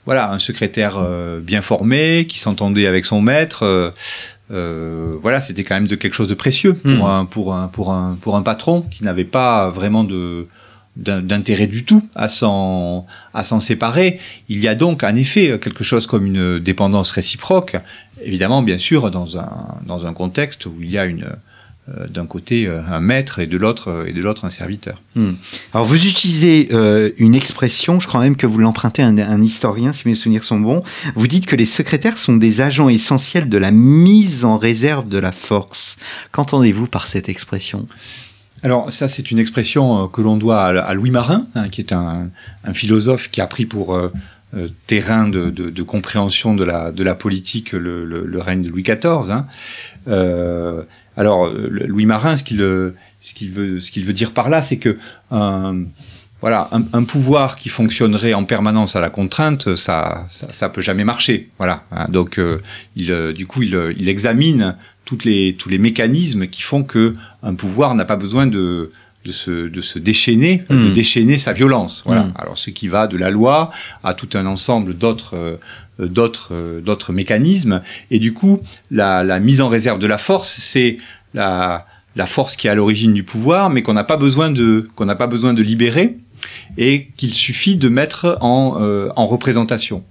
voilà, 0.05 0.31
un 0.31 0.39
secrétaire 0.39 0.97
euh, 0.97 1.39
bien 1.39 1.61
formé, 1.61 2.25
qui 2.27 2.39
s'entendait 2.39 2.87
avec 2.87 3.05
son 3.05 3.21
maître. 3.21 3.93
Euh, 4.51 5.13
voilà, 5.21 5.39
c'était 5.39 5.63
quand 5.63 5.75
même 5.75 5.87
de 5.87 5.95
quelque 5.95 6.13
chose 6.13 6.27
de 6.27 6.33
précieux 6.33 6.73
pour, 6.73 6.91
Hmm. 6.91 7.03
un, 7.03 7.25
pour, 7.25 7.53
un, 7.53 7.67
pour, 7.67 7.91
un, 7.91 8.17
pour 8.19 8.35
un 8.35 8.41
patron 8.41 8.81
qui 8.81 9.03
n'avait 9.03 9.25
pas 9.25 9.69
vraiment 9.69 10.03
de 10.03 10.47
d'intérêt 10.97 11.67
du 11.67 11.85
tout 11.85 12.03
à 12.15 12.27
s'en 12.27 13.05
à 13.33 13.45
s'en 13.45 13.61
séparer. 13.61 14.19
Il 14.49 14.59
y 14.59 14.67
a 14.67 14.75
donc 14.75 15.03
en 15.03 15.15
effet 15.15 15.57
quelque 15.63 15.85
chose 15.85 16.05
comme 16.05 16.25
une 16.25 16.59
dépendance 16.59 17.11
réciproque, 17.11 17.77
évidemment 18.21 18.61
bien 18.61 18.77
sûr 18.77 19.09
dans 19.09 19.37
un 19.37 19.49
dans 19.85 20.05
un 20.05 20.11
contexte 20.13 20.65
où 20.65 20.73
il 20.81 20.91
y 20.91 20.97
a 20.97 21.05
une 21.05 21.27
d'un 22.09 22.25
côté 22.25 22.67
euh, 22.67 22.79
un 22.89 23.01
maître 23.01 23.39
et 23.39 23.47
de 23.47 23.57
l'autre 23.57 24.05
et 24.07 24.13
de 24.13 24.21
l'autre 24.21 24.45
un 24.45 24.49
serviteur. 24.49 25.01
Hmm. 25.15 25.31
Alors 25.73 25.85
vous 25.85 26.05
utilisez 26.05 26.69
euh, 26.71 27.09
une 27.17 27.33
expression, 27.35 27.99
je 27.99 28.07
crois 28.07 28.21
même 28.21 28.35
que 28.35 28.45
vous 28.47 28.59
l'empruntez 28.59 29.01
à 29.01 29.07
un, 29.07 29.17
un 29.17 29.41
historien, 29.41 29.91
si 29.91 30.07
mes 30.07 30.13
souvenirs 30.15 30.43
sont 30.43 30.59
bons. 30.59 30.83
Vous 31.15 31.27
dites 31.27 31.47
que 31.47 31.55
les 31.55 31.65
secrétaires 31.65 32.17
sont 32.17 32.37
des 32.37 32.61
agents 32.61 32.87
essentiels 32.87 33.49
de 33.49 33.57
la 33.57 33.71
mise 33.71 34.45
en 34.45 34.57
réserve 34.57 35.07
de 35.09 35.17
la 35.17 35.31
force. 35.31 35.97
Qu'entendez-vous 36.31 36.87
par 36.87 37.07
cette 37.07 37.29
expression? 37.29 37.87
Alors 38.63 38.91
ça, 38.93 39.07
c'est 39.07 39.31
une 39.31 39.39
expression 39.39 40.03
euh, 40.03 40.07
que 40.07 40.21
l'on 40.21 40.37
doit 40.37 40.61
à, 40.63 40.79
à 40.81 40.93
Louis 40.93 41.09
Marin, 41.11 41.47
hein, 41.55 41.67
qui 41.69 41.81
est 41.81 41.93
un, 41.93 42.29
un 42.63 42.73
philosophe 42.73 43.31
qui 43.31 43.41
a 43.41 43.47
pris 43.47 43.65
pour 43.65 43.95
euh, 43.95 44.11
euh, 44.55 44.67
terrain 44.85 45.27
de, 45.27 45.49
de- 45.49 45.71
de 45.71 45.83
compréhension 45.83 46.53
de 46.53 46.63
la, 46.63 46.91
de 46.91 47.03
la 47.03 47.15
politique 47.15 47.71
le, 47.71 48.05
le- 48.05 48.25
le 48.25 48.39
règne 48.39 48.61
de 48.61 48.69
Louis 48.69 48.83
XIV. 48.83 49.31
hein. 49.31 49.45
Euh, 50.07 50.83
alors 51.17 51.45
euh, 51.45 51.67
Louis 51.87 52.05
Marin, 52.05 52.37
ce 52.37 52.43
qu'il 52.43 52.61
euh, 52.61 52.95
ce 53.21 53.33
qu'il 53.33 53.51
veut, 53.51 54.13
dire 54.13 54.31
par 54.31 54.49
là, 54.49 54.61
c'est 54.61 54.77
que 54.77 54.97
un, 55.29 55.83
voilà, 56.39 56.69
un, 56.71 57.03
pouvoir 57.03 57.55
qui 57.55 57.69
fonctionnerait 57.69 58.33
en 58.33 58.45
permanence 58.45 58.95
à 58.95 58.99
la 58.99 59.11
contrainte, 59.11 59.75
ça, 59.75 60.25
ça, 60.29 60.69
peut 60.69 60.81
jamais 60.81 61.03
marcher. 61.03 61.49
Voilà. 61.59 61.83
hein. 61.91 62.07
Donc, 62.09 62.39
euh, 62.39 62.59
il, 62.95 63.33
du 63.35 63.45
coup, 63.45 63.61
il, 63.61 64.09
examine 64.09 64.75
les, 65.23 65.55
tous 65.57 65.69
les 65.69 65.77
mécanismes 65.77 66.47
qui 66.47 66.61
font 66.61 66.83
que 66.83 67.13
un 67.43 67.55
pouvoir 67.55 67.95
n'a 67.95 68.05
pas 68.05 68.15
besoin 68.15 68.47
de, 68.47 68.91
de, 69.25 69.31
se, 69.31 69.67
de 69.69 69.81
se 69.81 69.99
déchaîner, 69.99 70.63
de 70.69 70.75
Mm. 70.89 70.93
déchaîner 70.93 71.37
sa 71.37 71.53
violence. 71.53 72.03
Voilà. 72.05 72.23
Mm. 72.23 72.33
Alors, 72.35 72.57
ce 72.57 72.69
qui 72.69 72.87
va 72.87 73.07
de 73.07 73.17
la 73.17 73.29
loi 73.29 73.71
à 74.03 74.13
tout 74.13 74.29
un 74.33 74.45
ensemble 74.45 74.97
d'autres, 74.97 75.35
euh, 75.35 75.57
d'autres, 76.07 76.49
euh, 76.53 76.81
d'autres 76.81 77.13
mécanismes. 77.13 77.81
Et 78.09 78.19
du 78.19 78.33
coup, 78.33 78.59
la, 78.89 79.23
la 79.23 79.39
mise 79.39 79.61
en 79.61 79.69
réserve 79.69 79.99
de 79.99 80.07
la 80.07 80.17
force, 80.17 80.49
c'est 80.59 80.97
la, 81.33 81.85
la 82.15 82.25
force 82.25 82.55
qui 82.55 82.67
est 82.67 82.69
à 82.71 82.75
l'origine 82.75 83.13
du 83.13 83.23
pouvoir, 83.23 83.69
mais 83.69 83.81
qu'on 83.83 83.93
n'a 83.93 84.03
pas 84.03 84.17
besoin 84.17 84.49
de, 84.51 84.89
qu'on 84.95 85.05
n'a 85.05 85.15
pas 85.15 85.27
besoin 85.27 85.53
de 85.53 85.61
libérer 85.61 86.17
et 86.77 87.09
qu'il 87.17 87.33
suffit 87.33 87.75
de 87.75 87.87
mettre 87.89 88.37
en, 88.41 88.77
euh, 88.81 89.09
en 89.15 89.27
représentation. 89.27 90.03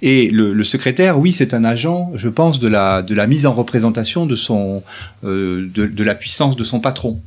Et 0.00 0.28
le, 0.30 0.52
le 0.52 0.64
secrétaire, 0.64 1.18
oui, 1.18 1.32
c'est 1.32 1.54
un 1.54 1.64
agent, 1.64 2.10
je 2.16 2.28
pense, 2.28 2.58
de 2.58 2.66
la, 2.66 3.02
de 3.02 3.14
la 3.14 3.26
mise 3.28 3.46
en 3.46 3.52
représentation 3.52 4.26
de, 4.26 4.34
son, 4.34 4.82
euh, 5.24 5.68
de, 5.72 5.86
de 5.86 6.04
la 6.04 6.14
puissance 6.16 6.56
de 6.56 6.64
son 6.64 6.80
patron. 6.80 7.20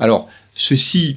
Alors, 0.00 0.28
ceci, 0.54 1.16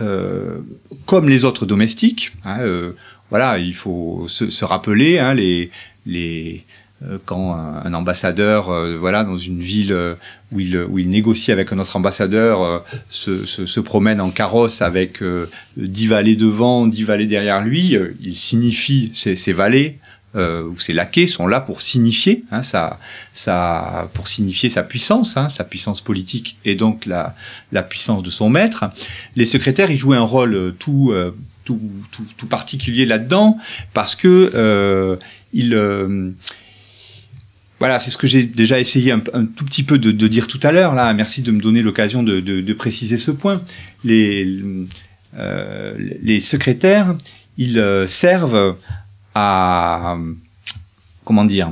euh, 0.00 0.58
comme 1.06 1.28
les 1.28 1.44
autres 1.44 1.66
domestiques, 1.66 2.32
hein, 2.44 2.60
euh, 2.60 2.92
voilà, 3.30 3.58
il 3.58 3.74
faut 3.74 4.26
se, 4.28 4.64
rappeler 4.64 5.18
hein, 5.18 5.36
euh, 5.36 7.18
quand 7.24 7.54
un, 7.54 7.94
ambassadeur, 7.94 8.70
voilà, 8.98 9.24
dans 9.24 9.38
une 9.38 9.60
ville 9.60 9.96
où 10.52 10.60
il, 10.60 11.10
négocie 11.10 11.52
avec 11.52 11.72
un 11.72 11.78
autre 11.78 11.96
ambassadeur, 11.96 12.84
se, 13.10 13.80
promène 13.80 14.20
en 14.20 14.30
carrosse 14.30 14.82
avec 14.82 15.22
dix 15.76 16.06
valets 16.06 16.36
devant, 16.36 16.86
dix 16.86 17.04
valets 17.04 17.26
derrière 17.26 17.62
lui, 17.62 17.96
il 18.20 18.34
signifie 18.34 19.10
ses, 19.14 19.36
ses 19.36 19.52
valets 19.52 19.98
euh, 20.36 20.64
ou 20.64 20.78
ses 20.78 20.92
laquais 20.92 21.26
sont 21.26 21.46
là 21.46 21.60
pour 21.60 21.80
signifier 21.80 22.44
hein, 22.50 22.62
sa, 22.62 22.98
sa, 23.32 24.08
pour 24.14 24.26
signifier 24.28 24.68
sa 24.68 24.82
puissance, 24.82 25.36
hein, 25.36 25.48
sa 25.48 25.64
puissance 25.64 26.00
politique 26.00 26.56
et 26.64 26.74
donc 26.74 27.06
la, 27.06 27.34
la 27.72 27.82
puissance 27.82 28.22
de 28.22 28.30
son 28.30 28.48
maître. 28.48 28.84
Les 29.36 29.46
secrétaires, 29.46 29.90
ils 29.90 29.96
jouaient 29.96 30.16
un 30.16 30.22
rôle 30.22 30.54
euh, 30.54 30.74
tout, 30.78 31.10
euh, 31.12 31.36
tout, 31.64 31.80
tout, 32.10 32.24
tout 32.36 32.46
particulier 32.46 33.06
là-dedans 33.06 33.58
parce 33.92 34.16
que 34.16 34.50
euh, 34.54 35.16
ils, 35.52 35.74
euh, 35.74 36.30
voilà, 37.78 37.98
c'est 37.98 38.10
ce 38.10 38.16
que 38.16 38.26
j'ai 38.26 38.44
déjà 38.44 38.80
essayé 38.80 39.12
un, 39.12 39.20
tout 39.20 39.64
petit 39.64 39.82
peu 39.82 39.98
de, 39.98 40.10
de 40.10 40.28
dire 40.28 40.46
tout 40.46 40.60
à 40.62 40.72
l'heure. 40.72 40.94
Là, 40.94 41.12
merci 41.14 41.42
de 41.42 41.52
me 41.52 41.60
donner 41.60 41.82
l'occasion 41.82 42.22
de, 42.22 42.40
de, 42.40 42.60
de 42.60 42.72
préciser 42.72 43.18
ce 43.18 43.30
point. 43.30 43.60
Les, 44.04 44.48
euh, 45.36 45.94
les 46.22 46.40
secrétaires, 46.40 47.16
ils 47.56 48.04
servent 48.06 48.76
à 49.34 50.16
comment 51.24 51.44
dire 51.44 51.70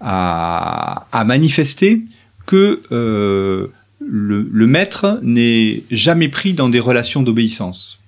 à, 0.00 1.06
à 1.12 1.24
manifester 1.24 2.00
que 2.46 2.82
euh, 2.92 3.68
le, 4.06 4.66
maître 4.66 5.18
n'est 5.22 5.82
jamais 5.90 6.28
pris 6.28 6.52
dans 6.54 6.68
des 6.68 6.80
relations 6.80 7.22
d'obéissance. 7.22 8.00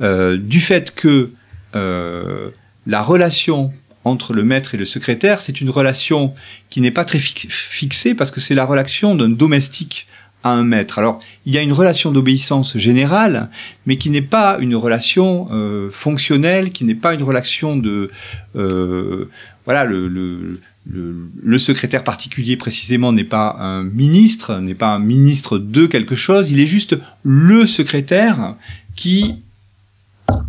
Euh, 0.00 0.36
du 0.36 0.60
fait 0.60 0.94
que 0.94 1.30
euh, 1.74 2.50
la 2.86 3.00
relation 3.00 3.72
entre 4.04 4.32
le 4.34 4.44
maître 4.44 4.74
et 4.74 4.78
le 4.78 4.84
secrétaire, 4.84 5.40
c'est 5.40 5.60
une 5.60 5.70
relation 5.70 6.34
qui 6.70 6.80
n'est 6.80 6.90
pas 6.90 7.04
très 7.04 7.18
fi- 7.18 7.48
fixée 7.48 8.14
parce 8.14 8.30
que 8.30 8.40
c'est 8.40 8.54
la 8.54 8.64
relation 8.64 9.14
d'un 9.14 9.28
domestique 9.28 10.06
un 10.50 10.64
maître. 10.64 10.98
Alors, 10.98 11.20
il 11.44 11.54
y 11.54 11.58
a 11.58 11.62
une 11.62 11.72
relation 11.72 12.10
d'obéissance 12.10 12.76
générale, 12.76 13.50
mais 13.86 13.96
qui 13.96 14.10
n'est 14.10 14.22
pas 14.22 14.58
une 14.60 14.76
relation 14.76 15.48
euh, 15.52 15.88
fonctionnelle, 15.90 16.70
qui 16.70 16.84
n'est 16.84 16.94
pas 16.94 17.14
une 17.14 17.22
relation 17.22 17.76
de... 17.76 18.10
euh, 18.56 19.28
voilà, 19.64 19.84
le, 19.84 20.58
secrétaire 21.58 22.04
particulier 22.04 22.56
précisément 22.56 23.12
n'est 23.12 23.24
pas 23.24 23.56
un 23.58 23.82
ministre, 23.82 24.58
n'est 24.58 24.74
pas 24.74 24.94
un 24.94 24.98
ministre 24.98 25.58
de 25.58 25.86
quelque 25.86 26.14
chose, 26.14 26.50
il 26.52 26.60
est 26.60 26.66
juste 26.66 26.96
le 27.24 27.66
secrétaire 27.66 28.54
qui 28.94 29.34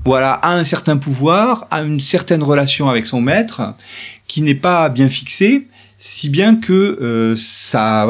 voilà, 0.06 0.34
a 0.34 0.54
un 0.54 0.64
certain 0.64 0.98
pouvoir, 0.98 1.68
a 1.72 1.82
une 1.82 2.00
certaine 2.00 2.44
relation 2.44 2.88
avec 2.90 3.06
son 3.06 3.22
maître, 3.22 3.74
qui 4.28 4.42
n'est 4.42 4.56
pas 4.56 4.90
bien 4.90 5.10
fixée, 5.10 5.68
si 5.98 6.30
bien 6.30 6.56
que 6.56 6.98
euh, 7.02 7.36
ça 7.36 8.06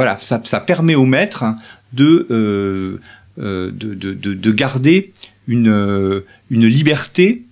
permet 0.66 0.96
au 0.96 1.06
maître 1.06 1.46
de, 1.94 2.28
euh, 2.32 3.00
euh, 3.40 3.72
de, 3.72 3.94
de, 3.94 4.14
de, 4.14 4.34
de 4.34 4.52
garder 4.52 5.12
une, 5.48 5.70
euh, 5.70 6.26
une 6.50 6.66
liberté 6.66 7.44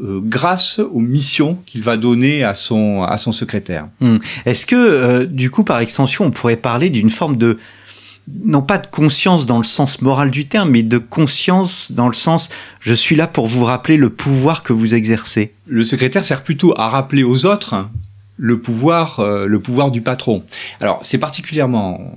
grâce 0.00 0.80
aux 0.80 1.00
missions 1.00 1.58
qu'il 1.66 1.82
va 1.82 1.96
donner 1.96 2.42
à 2.42 2.54
son, 2.54 3.02
à 3.02 3.18
son 3.18 3.30
secrétaire. 3.30 3.86
Est-ce 4.46 4.66
que, 4.66 4.74
euh, 4.74 5.26
du 5.26 5.50
coup, 5.50 5.62
par 5.64 5.78
extension, 5.78 6.24
on 6.24 6.30
pourrait 6.32 6.56
parler 6.56 6.90
d'une 6.90 7.10
forme 7.10 7.36
de, 7.36 7.58
non 8.42 8.62
pas 8.62 8.78
de 8.78 8.86
conscience 8.86 9.46
dans 9.46 9.58
le 9.58 9.64
sens 9.64 10.00
moral 10.00 10.30
du 10.30 10.46
terme, 10.46 10.70
mais 10.70 10.82
de 10.82 10.98
conscience 10.98 11.92
dans 11.92 12.08
le 12.08 12.14
sens, 12.14 12.48
je 12.80 12.94
suis 12.94 13.14
là 13.14 13.28
pour 13.28 13.46
vous 13.46 13.64
rappeler 13.64 13.96
le 13.96 14.08
pouvoir 14.10 14.62
que 14.64 14.72
vous 14.72 14.94
exercez? 14.94 15.52
Le 15.66 15.84
secrétaire 15.84 16.24
sert 16.24 16.42
plutôt 16.42 16.74
à 16.76 16.88
rappeler 16.88 17.22
aux 17.22 17.46
autres 17.46 17.86
le 18.38 18.58
pouvoir, 18.58 19.20
euh, 19.20 19.46
le 19.46 19.60
pouvoir 19.60 19.92
du 19.92 20.00
patron. 20.00 20.42
Alors, 20.80 21.00
c'est 21.02 21.18
particulièrement 21.18 22.16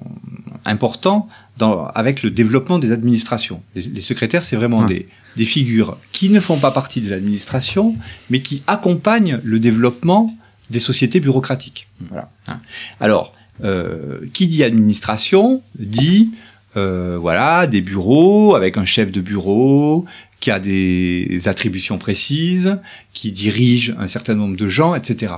important 0.65 1.27
dans, 1.57 1.85
avec 1.87 2.23
le 2.23 2.31
développement 2.31 2.79
des 2.79 2.91
administrations. 2.91 3.61
Les, 3.75 3.81
les 3.83 4.01
secrétaires, 4.01 4.43
c'est 4.43 4.55
vraiment 4.55 4.81
Ah. 4.83 4.87
des, 4.87 5.07
des 5.37 5.45
figures 5.45 5.97
qui 6.11 6.29
ne 6.29 6.39
font 6.39 6.57
pas 6.57 6.71
partie 6.71 7.01
de 7.01 7.09
l'administration, 7.09 7.95
mais 8.29 8.41
qui 8.41 8.63
accompagnent 8.67 9.39
le 9.43 9.59
développement 9.59 10.35
des 10.69 10.79
sociétés 10.79 11.19
bureaucratiques. 11.19 11.87
Voilà. 12.09 12.29
hein. 12.47 12.59
Alors, 12.99 13.33
euh, 13.63 14.19
qui 14.33 14.47
dit 14.47 14.63
administration 14.63 15.61
dit 15.79 16.31
euh, 16.75 17.17
voilà, 17.19 17.67
des 17.67 17.79
bureaux 17.81 18.55
avec 18.55 18.77
un 18.77 18.83
chef 18.85 19.11
de 19.11 19.21
bureau 19.21 20.05
qui 20.41 20.51
a 20.51 20.59
des 20.59 21.43
attributions 21.45 21.97
précises, 21.97 22.77
qui 23.13 23.31
dirige 23.31 23.95
un 23.97 24.07
certain 24.07 24.35
nombre 24.35 24.57
de 24.57 24.67
gens, 24.67 24.93
etc. 24.93 25.35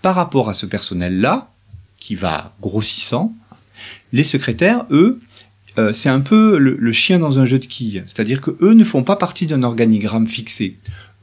Par 0.00 0.14
rapport 0.14 0.48
à 0.48 0.54
ce 0.54 0.64
personnel-là, 0.66 1.50
qui 1.98 2.14
va 2.14 2.52
grossissant, 2.60 3.32
les 4.14 4.24
secrétaires, 4.24 4.86
eux, 4.92 5.20
euh, 5.76 5.92
c'est 5.92 6.08
un 6.08 6.20
peu 6.20 6.56
le, 6.56 6.92
chien 6.92 7.18
dans 7.18 7.40
un 7.40 7.46
jeu 7.46 7.58
de 7.58 7.66
quilles. 7.66 8.04
C'est-à-dire 8.06 8.40
que 8.40 8.56
eux 8.62 8.72
ne 8.72 8.84
font 8.84 9.02
pas 9.02 9.16
partie 9.16 9.46
d'un 9.46 9.64
organigramme 9.64 10.28
fixé. 10.28 10.78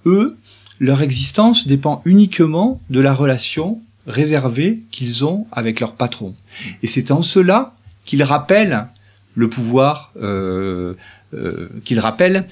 Eux, 0.06 0.38
leur 0.80 1.02
existence 1.02 1.68
dépend 1.68 2.02
uniquement 2.04 2.82
de 2.90 3.00
la 3.00 3.14
relation 3.14 3.80
réservée 4.08 4.80
qu'ils 4.92 5.24
ont 5.24 5.48
avec 5.54 5.80
leur 5.80 5.96
patron. 5.96 6.36
Et 6.84 6.88
c'est 6.88 7.12
en 7.12 7.22
cela 7.22 7.74
qu'ils 8.04 8.24
rappellent 8.24 8.88
le 9.36 9.50
pouvoir, 9.50 10.12
euh, 10.22 10.96
euh, 11.34 11.70
qu'ils 11.86 12.02
rappellent 12.02 12.46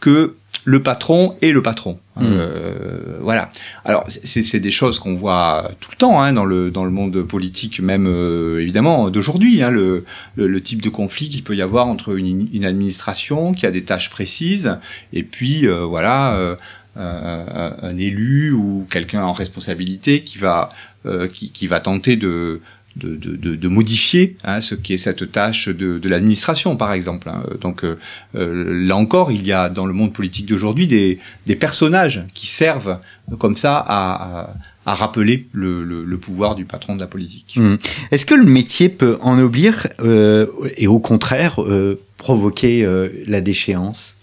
que 0.00 0.34
le 0.66 0.82
patron 0.82 1.36
est 1.42 1.52
le 1.52 1.62
patron. 1.62 2.00
Mmh. 2.16 2.24
Euh, 2.24 3.18
voilà. 3.20 3.48
Alors 3.84 4.04
c'est 4.08 4.58
des 4.58 4.72
choses 4.72 4.98
qu'on 4.98 5.14
voit 5.14 5.70
tout 5.78 5.90
le 5.92 5.96
temps 5.96 6.20
hein, 6.20 6.32
dans 6.32 6.44
le 6.44 6.72
dans 6.72 6.84
le 6.84 6.90
monde 6.90 7.22
politique, 7.22 7.80
même 7.80 8.06
euh, 8.08 8.60
évidemment 8.60 9.08
d'aujourd'hui. 9.08 9.62
Hein, 9.62 9.70
le, 9.70 10.04
le, 10.34 10.48
le, 10.48 10.60
type 10.60 10.82
de 10.82 10.88
conflit 10.88 11.28
qu'il 11.28 11.44
peut 11.44 11.54
y 11.54 11.62
avoir 11.62 11.86
entre 11.86 12.18
une, 12.18 12.48
une, 12.52 12.64
administration 12.64 13.54
qui 13.54 13.64
a 13.64 13.70
des 13.70 13.84
tâches 13.84 14.10
précises 14.10 14.76
et 15.12 15.22
puis 15.22 15.68
euh, 15.68 15.84
voilà 15.84 16.34
euh, 16.34 16.56
un, 16.96 17.76
un, 17.82 17.96
élu 17.96 18.52
ou 18.52 18.88
quelqu'un 18.90 19.22
en 19.22 19.32
responsabilité 19.32 20.22
qui 20.22 20.38
va 20.38 20.68
euh, 21.06 21.28
qui, 21.28 21.50
qui, 21.50 21.68
va 21.68 21.78
tenter 21.78 22.16
de 22.16 22.60
de, 22.96 23.14
de, 23.14 23.54
de, 23.54 23.68
modifier 23.68 24.36
hein, 24.44 24.60
ce 24.60 24.74
qui 24.74 24.94
est 24.94 24.98
cette 24.98 25.30
tâche 25.30 25.68
de, 25.68 25.98
de 25.98 26.08
l'administration, 26.08 26.76
par 26.76 26.92
exemple. 26.92 27.28
Hein. 27.28 27.42
Donc 27.60 27.84
euh, 27.84 27.96
là 28.34 28.96
encore, 28.96 29.30
il 29.30 29.46
y 29.46 29.52
a 29.52 29.68
dans 29.68 29.86
le 29.86 29.92
monde 29.92 30.12
politique 30.12 30.46
d'aujourd'hui 30.46 30.86
des, 30.86 31.18
des, 31.44 31.56
personnages 31.56 32.24
qui 32.34 32.46
servent 32.46 32.98
comme 33.38 33.56
ça 33.56 33.76
à, 33.78 34.40
à, 34.40 34.50
à 34.86 34.94
rappeler 34.94 35.46
le, 35.52 35.84
le, 35.84 36.04
le, 36.04 36.18
pouvoir 36.18 36.54
du 36.54 36.64
patron 36.64 36.94
de 36.94 37.00
la 37.00 37.06
politique. 37.06 37.56
Mmh. 37.56 37.76
Est-ce 38.12 38.24
que 38.24 38.34
le 38.34 38.44
métier 38.44 38.88
peut 38.88 39.18
ennoblir 39.20 39.86
euh, 40.00 40.46
et 40.76 40.86
au 40.86 40.98
contraire 40.98 41.62
euh, 41.62 42.00
provoquer 42.16 42.84
euh, 42.84 43.08
la 43.26 43.40
déchéance? 43.40 44.18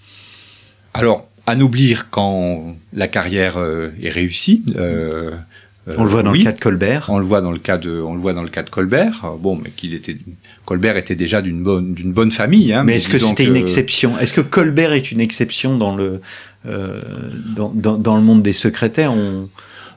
Alors, 0.93 1.27
anoblir 1.45 2.09
quand 2.09 2.75
la 2.93 3.07
carrière 3.07 3.57
est 4.01 4.09
réussie. 4.09 4.63
Euh, 4.77 5.31
on 5.97 6.03
le 6.03 6.09
voit 6.09 6.23
dans 6.23 6.31
oui, 6.31 6.39
le 6.39 6.45
cas 6.45 6.51
de 6.53 6.59
Colbert. 6.59 7.05
On 7.09 7.17
le 7.17 7.25
voit 7.25 7.41
dans 7.41 7.51
le 7.51 7.59
cas 7.59 7.77
de, 7.77 7.99
on 7.99 8.13
le 8.13 8.19
voit 8.19 8.33
dans 8.33 8.43
le 8.43 8.49
cas 8.49 8.63
de 8.63 8.69
Colbert. 8.69 9.25
Bon, 9.39 9.59
mais 9.61 9.69
qu'il 9.69 9.93
était, 9.93 10.17
Colbert 10.65 10.95
était 10.95 11.15
déjà 11.15 11.41
d'une 11.41 11.61
bonne, 11.61 11.93
d'une 11.93 12.13
bonne 12.13 12.31
famille. 12.31 12.71
Hein, 12.73 12.83
mais, 12.83 12.93
mais 12.93 12.97
est-ce 12.97 13.09
que 13.09 13.19
c'était 13.19 13.45
que... 13.45 13.49
une 13.49 13.57
exception? 13.57 14.17
Est-ce 14.19 14.33
que 14.33 14.41
Colbert 14.41 14.93
est 14.93 15.11
une 15.11 15.19
exception 15.19 15.77
dans 15.77 15.95
le, 15.95 16.21
euh, 16.65 17.01
dans, 17.55 17.71
dans, 17.75 17.97
dans, 17.97 18.15
le 18.15 18.21
monde 18.21 18.41
des 18.41 18.53
secrétaires? 18.53 19.11
On... 19.11 19.49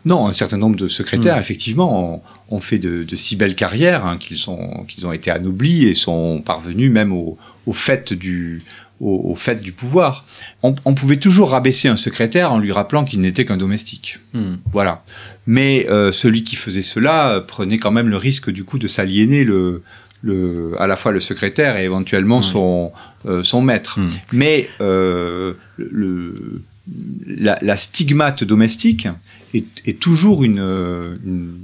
Non, 0.05 0.27
un 0.27 0.33
certain 0.33 0.57
nombre 0.57 0.77
de 0.77 0.88
secrétaires, 0.88 1.37
mmh. 1.37 1.40
effectivement, 1.40 2.14
ont, 2.14 2.22
ont, 2.57 2.61
fait 2.61 2.79
de, 2.79 3.05
de, 3.05 3.16
si 3.16 3.37
belles 3.37 3.57
carrières 3.57 4.07
hein, 4.07 4.18
qu'ils 4.18 4.51
ont, 4.51 4.85
qu'ils 4.88 5.07
ont 5.07 5.12
été 5.12 5.31
anoblis 5.31 5.87
et 5.87 5.94
sont 5.94 6.42
parvenus 6.44 6.90
même 6.90 7.12
au, 7.12 7.38
au 7.66 7.72
fait 7.72 8.12
du, 8.12 8.62
au, 9.00 9.30
au, 9.30 9.35
fait 9.35 9.61
du 9.61 9.72
pouvoir. 9.72 10.24
On, 10.62 10.74
on, 10.85 10.94
pouvait 10.94 11.16
toujours 11.16 11.50
rabaisser 11.50 11.88
un 11.88 11.96
secrétaire 11.96 12.52
en 12.52 12.59
lui 12.59 12.72
rappelant 12.72 13.04
qu'il 13.04 13.20
n'était 13.20 13.44
qu'un 13.44 13.56
domestique. 13.56 14.18
Mmh. 14.32 14.54
Voilà. 14.72 15.04
Mais 15.46 15.87
euh, 15.88 16.12
celui 16.12 16.42
qui 16.42 16.56
faisait 16.56 16.82
cela 16.82 17.30
euh, 17.30 17.40
prenait 17.40 17.78
quand 17.78 17.90
même 17.90 18.09
le 18.09 18.16
risque 18.16 18.50
du 18.50 18.64
coup 18.64 18.78
de 18.78 18.88
s'aliéner 18.88 19.44
le, 19.44 19.82
le, 20.22 20.74
à 20.78 20.87
la 20.87 20.96
fois 20.96 21.12
le 21.12 21.20
secrétaire 21.20 21.76
et 21.76 21.85
éventuellement 21.85 22.40
mmh. 22.40 22.42
son, 22.42 22.92
euh, 23.26 23.42
son 23.42 23.62
maître. 23.62 24.00
Mmh. 24.00 24.11
Mais 24.32 24.68
euh, 24.80 25.54
le, 25.76 26.62
la, 27.26 27.59
la, 27.61 27.76
stigmate 27.76 28.44
domestique 28.44 29.09
est, 29.54 29.66
est 29.85 29.98
toujours 29.98 30.44
une, 30.44 30.59
une 30.59 31.59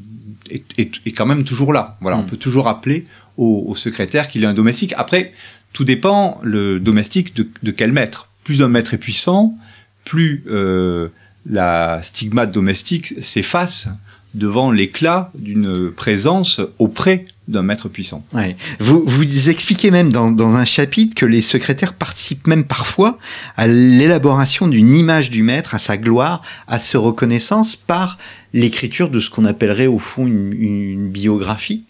est, 0.50 0.64
est, 0.78 0.92
est, 1.06 1.12
quand 1.12 1.26
même 1.26 1.44
toujours 1.44 1.72
là. 1.72 1.96
Voilà, 2.00 2.18
on 2.18 2.22
peut 2.22 2.36
toujours 2.36 2.64
rappeler 2.64 3.04
au, 3.36 3.64
au 3.66 3.74
secrétaire 3.74 4.28
qu'il 4.28 4.44
est 4.44 4.46
un 4.46 4.54
domestique. 4.54 4.94
Après, 4.96 5.32
tout 5.72 5.84
dépend 5.84 6.38
le 6.42 6.78
domestique 6.80 7.34
de, 7.34 7.70
quel 7.70 7.92
maître. 7.92 8.28
Plus 8.44 8.62
un 8.62 8.68
maître 8.68 8.94
est 8.94 8.98
puissant, 8.98 9.56
plus 10.04 10.44
euh, 10.48 11.08
la 11.48 12.00
stigmate 12.02 12.52
domestique 12.52 13.14
s'efface 13.22 13.88
devant 14.34 14.70
l'éclat 14.70 15.30
d'une 15.34 15.90
présence 15.90 16.60
auprès 16.78 17.26
d'un 17.48 17.62
maître 17.62 17.88
puissant. 17.88 18.24
Ouais. 18.32 18.56
Vous, 18.78 19.02
vous 19.04 19.48
expliquez 19.50 19.90
même 19.90 20.12
dans, 20.12 20.30
dans, 20.30 20.54
un 20.54 20.64
chapitre 20.64 21.14
que 21.14 21.26
les 21.26 21.42
secrétaires 21.42 21.92
participent 21.92 22.46
même 22.46 22.64
parfois 22.64 23.18
à 23.56 23.66
l'élaboration 23.66 24.68
d'une 24.68 24.96
image 24.96 25.30
du 25.30 25.42
maître, 25.42 25.74
à 25.74 25.78
sa 25.78 25.96
gloire, 25.96 26.42
à 26.66 26.78
sa 26.78 26.98
reconnaissance 26.98 27.76
par 27.76 28.16
l'écriture 28.54 29.10
de 29.10 29.20
ce 29.20 29.28
qu'on 29.28 29.44
appellerait 29.44 29.86
au 29.86 29.98
fond 29.98 30.26
une, 30.26 30.52
une, 30.52 31.08
biographie. 31.08 31.82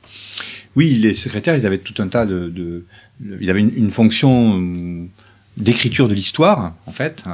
Oui, 0.76 0.94
les 0.94 1.14
secrétaires, 1.14 1.56
ils 1.56 1.66
avaient 1.66 1.78
tout 1.78 2.00
un 2.02 2.08
tas 2.08 2.26
de... 2.26 2.48
de 2.48 2.84
ils 3.40 3.50
avaient 3.50 3.60
une, 3.60 3.72
une 3.76 3.90
fonction 3.90 4.60
d'écriture 5.56 6.08
de 6.08 6.14
l'histoire, 6.14 6.74
en 6.86 6.92
fait. 6.92 7.24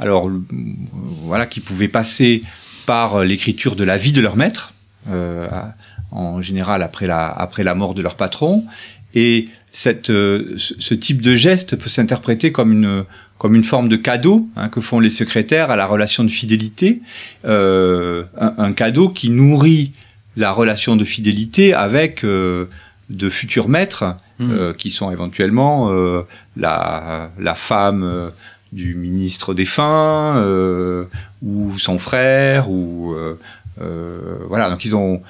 Alors, 0.00 0.30
voilà, 1.22 1.46
qui 1.46 1.60
pouvait 1.60 1.88
passer 1.88 2.40
par 2.86 3.22
l'écriture 3.22 3.76
de 3.76 3.84
la 3.84 3.98
vie 3.98 4.12
de 4.12 4.20
leur 4.20 4.36
maître, 4.36 4.72
euh, 5.10 5.46
en 6.10 6.40
général 6.40 6.82
après 6.82 7.06
la, 7.06 7.28
après 7.28 7.62
la 7.62 7.74
mort 7.74 7.94
de 7.94 8.02
leur 8.02 8.16
patron. 8.16 8.64
Et 9.14 9.48
cette, 9.70 10.10
euh, 10.10 10.54
ce 10.56 10.94
type 10.94 11.20
de 11.22 11.36
geste 11.36 11.76
peut 11.76 11.88
s'interpréter 11.88 12.52
comme 12.52 12.72
une, 12.72 13.04
comme 13.36 13.54
une 13.54 13.64
forme 13.64 13.88
de 13.88 13.96
cadeau 13.96 14.48
hein, 14.56 14.68
que 14.68 14.80
font 14.80 15.00
les 15.00 15.10
secrétaires 15.10 15.70
à 15.70 15.76
la 15.76 15.86
relation 15.86 16.24
de 16.24 16.30
fidélité, 16.30 17.00
euh, 17.44 18.24
un, 18.40 18.54
un, 18.58 18.72
cadeau 18.72 19.10
qui 19.10 19.30
nourrit 19.30 19.92
la 20.38 20.52
relation 20.52 20.96
de 20.96 21.04
fidélité 21.04 21.74
avec 21.74 22.24
euh, 22.24 22.66
de 23.10 23.28
futurs 23.28 23.68
maîtres 23.68 24.04
mmh. 24.38 24.50
euh, 24.50 24.72
qui 24.72 24.90
sont 24.90 25.10
éventuellement 25.10 25.90
euh, 25.90 26.22
la, 26.56 27.30
la 27.38 27.54
femme 27.54 28.30
du 28.72 28.94
ministre 28.94 29.52
défunt 29.52 30.44
ou 31.42 31.78
son 31.78 31.98
frère 31.98 32.70
ou 32.70 33.14
voilà. 34.46 34.70
Donc 34.70 34.84
ils 34.84 34.94
ont 34.94 35.22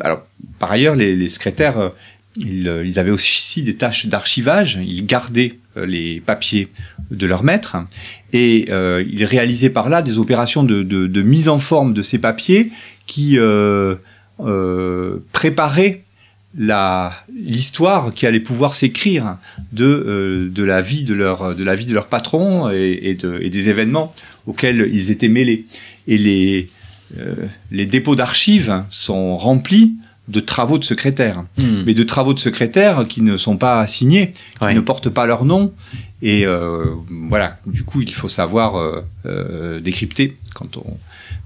alors 0.00 0.22
par 0.58 0.72
ailleurs 0.72 0.96
les, 0.96 1.14
les 1.14 1.28
secrétaires 1.28 1.90
ils, 2.36 2.66
ils, 2.84 2.98
avaient 2.98 3.12
aussi 3.12 3.62
des 3.62 3.76
tâches 3.76 4.06
d'archivage. 4.06 4.80
Ils 4.84 5.06
gardaient 5.06 5.56
les 5.76 6.20
papiers 6.20 6.68
de 7.12 7.26
leur 7.26 7.44
maître 7.44 7.76
et 8.32 8.68
ils 8.68 9.24
réalisaient 9.24 9.70
par 9.70 9.88
là 9.88 10.02
des 10.02 10.18
opérations 10.18 10.64
de, 10.64 10.82
de, 10.82 11.06
de, 11.06 11.22
mise 11.22 11.48
en 11.48 11.60
forme 11.60 11.94
de 11.94 12.02
ces 12.02 12.18
papiers 12.18 12.72
qui 13.06 13.38
préparaient 15.32 16.04
l'histoire 16.56 18.14
qui 18.14 18.26
allait 18.26 18.40
pouvoir 18.40 18.76
s'écrire 18.76 19.36
de, 19.72 19.84
euh, 19.84 20.48
de 20.48 20.62
la 20.62 20.80
vie 20.80 21.04
de 21.04 21.14
leur 21.14 21.54
de 21.54 21.64
la 21.64 21.74
vie 21.74 21.86
de 21.86 21.94
leur 21.94 22.06
patron 22.06 22.70
et, 22.70 22.98
et, 23.02 23.14
de, 23.14 23.38
et 23.40 23.50
des 23.50 23.68
événements 23.68 24.12
auxquels 24.46 24.88
ils 24.92 25.10
étaient 25.10 25.28
mêlés 25.28 25.66
et 26.06 26.16
les 26.18 26.68
euh, 27.18 27.34
les 27.70 27.86
dépôts 27.86 28.14
d'archives 28.14 28.84
sont 28.90 29.36
remplis 29.36 29.94
de 30.28 30.40
travaux 30.40 30.78
de 30.78 30.84
secrétaires 30.84 31.44
Hmm. 31.58 31.62
mmh. 31.64 31.82
mais 31.86 31.94
de 31.94 32.02
travaux 32.02 32.34
de 32.34 32.38
secrétaires 32.38 33.04
qui 33.08 33.20
ne 33.22 33.36
sont 33.36 33.56
pas 33.56 33.84
signés 33.86 34.30
qui 34.58 34.64
ouais. 34.64 34.74
ne 34.74 34.80
portent 34.80 35.10
pas 35.10 35.26
leur 35.26 35.44
nom 35.44 35.72
et 36.22 36.46
euh, 36.46 36.84
voilà 37.28 37.56
du 37.66 37.82
coup 37.82 38.00
il 38.00 38.14
faut 38.14 38.28
savoir 38.28 38.76
euh, 38.76 39.02
euh, 39.26 39.80
décrypter 39.80 40.36
quand 40.54 40.76
on 40.76 40.96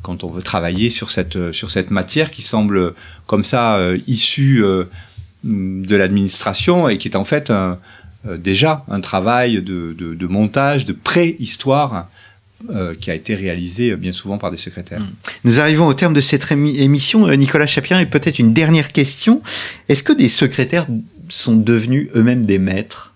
quand 0.02 0.24
on 0.24 0.30
veut 0.30 0.42
travailler 0.42 0.90
sur 0.90 1.10
cette, 1.10 1.52
sur 1.52 1.70
cette 1.70 1.90
matière 1.90 2.30
qui 2.30 2.42
semble 2.42 2.94
comme 3.26 3.44
ça 3.44 3.76
euh, 3.76 3.98
issue 4.06 4.62
euh, 4.62 4.84
de 5.44 5.96
l'administration 5.96 6.88
et 6.88 6.98
qui 6.98 7.08
est 7.08 7.16
en 7.16 7.24
fait 7.24 7.50
un, 7.50 7.78
euh, 8.26 8.36
déjà 8.36 8.84
un 8.88 9.00
travail 9.00 9.62
de, 9.62 9.94
de, 9.96 10.14
de 10.14 10.26
montage, 10.26 10.86
de 10.86 10.92
préhistoire 10.92 12.08
euh, 12.70 12.94
qui 12.94 13.10
a 13.10 13.14
été 13.14 13.34
réalisé 13.36 13.94
bien 13.94 14.12
souvent 14.12 14.38
par 14.38 14.50
des 14.50 14.56
secrétaires. 14.56 15.02
Nous 15.44 15.60
arrivons 15.60 15.86
au 15.86 15.94
terme 15.94 16.14
de 16.14 16.20
cette 16.20 16.50
émission. 16.50 17.28
Nicolas 17.36 17.66
Chapien, 17.66 18.00
et 18.00 18.06
peut-être 18.06 18.40
une 18.40 18.52
dernière 18.52 18.90
question. 18.90 19.42
Est-ce 19.88 20.02
que 20.02 20.12
des 20.12 20.28
secrétaires 20.28 20.86
sont 21.28 21.54
devenus 21.56 22.08
eux-mêmes 22.16 22.44
des 22.44 22.58
maîtres? 22.58 23.14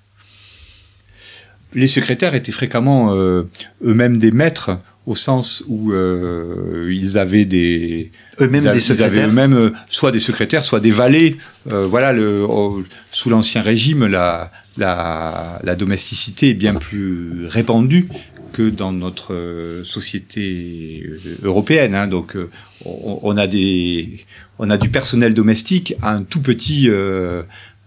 Les 1.75 1.89
secrétaires 1.89 2.35
étaient 2.35 2.53
fréquemment 2.53 3.15
euh, 3.15 3.49
eux-mêmes 3.83 4.19
des 4.19 4.31
maîtres 4.31 4.79
au 5.07 5.15
sens 5.15 5.65
où 5.67 5.93
euh, 5.93 6.89
ils 6.93 7.19
avaient 7.19 7.45
des 7.45 8.11
eux-mêmes 8.41 8.73
des 8.73 8.81
secrétaires 8.81 9.29
eux-mêmes 9.29 9.55
euh, 9.55 9.71
soit 9.89 10.13
des 10.13 10.21
secrétaires 10.21 10.65
soit 10.65 10.81
des 10.81 10.93
valets 10.93 11.37
euh, 11.71 11.87
voilà 11.87 12.13
le 12.13 12.45
oh, 12.49 12.83
sous 13.11 13.29
l'ancien 13.29 13.63
régime 13.63 14.07
la, 14.07 14.53
la, 14.77 15.59
la 15.65 15.75
domesticité 15.75 16.51
est 16.51 16.55
bien 16.55 16.75
plus 16.75 17.47
répandue 17.49 18.09
que 18.53 18.71
dans 18.71 18.93
notre 18.93 19.35
euh, 19.35 19.83
société 19.83 21.05
européenne 21.43 21.97
hein. 21.97 22.07
donc 22.07 22.37
on, 22.85 23.19
on, 23.23 23.37
a 23.37 23.49
des 23.49 24.25
on 24.61 24.71
a 24.71 24.77
du 24.79 24.89
personnel 24.89 25.35
domestique 25.35 25.95
à 26.01 26.13
un 26.13 26.23
tout 26.23 26.43
petit 26.43 26.89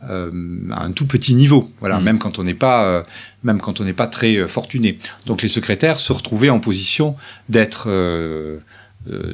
euh, 0.10 0.32
à 0.72 0.84
un 0.84 0.91
tout 0.91 1.06
petit 1.08 1.36
niveau. 1.36 1.72
Voilà, 1.80 2.00
Mm. 2.00 2.04
même 2.04 2.20
quand 2.20 2.39
on 2.39 2.44
n'est 2.44 2.54
pas, 2.54 2.86
euh, 2.86 3.04
même 3.44 3.60
quand 3.60 3.80
on 3.80 3.84
n'est 3.84 3.94
pas 3.94 4.08
très 4.08 4.36
euh, 4.36 4.48
fortuné. 4.48 4.98
Donc 5.26 5.41
les 5.41 5.50
secrétaires 5.50 6.00
se 6.00 6.13
retrouvaient 6.13 6.50
en 6.50 6.60
position 6.60 7.15
d'être, 7.50 7.89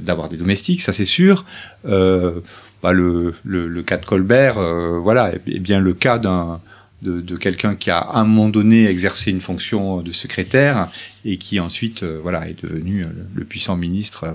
d'avoir 0.01 0.29
des 0.29 0.37
domestiques, 0.37 0.81
ça 0.81 0.91
c'est 0.91 1.05
sûr. 1.05 1.45
Bah, 1.83 2.93
le, 2.93 3.35
le, 3.43 3.67
le 3.67 3.83
cas 3.83 3.97
de 3.97 4.05
Colbert, 4.05 4.59
voilà, 5.01 5.33
est, 5.33 5.41
est 5.47 5.59
bien 5.59 5.79
le 5.79 5.93
cas 5.93 6.17
d'un 6.17 6.59
de, 7.01 7.21
de 7.21 7.35
quelqu'un 7.35 7.75
qui 7.75 7.89
a 7.89 7.97
à 7.97 8.19
un 8.19 8.23
moment 8.23 8.49
donné 8.49 8.87
exercé 8.87 9.31
une 9.31 9.41
fonction 9.41 10.01
de 10.01 10.11
secrétaire 10.11 10.89
et 11.25 11.37
qui 11.37 11.59
ensuite, 11.59 12.03
euh, 12.03 12.19
voilà, 12.21 12.47
est 12.47 12.61
devenu 12.61 13.05
le 13.33 13.43
puissant 13.43 13.75
ministre 13.75 14.33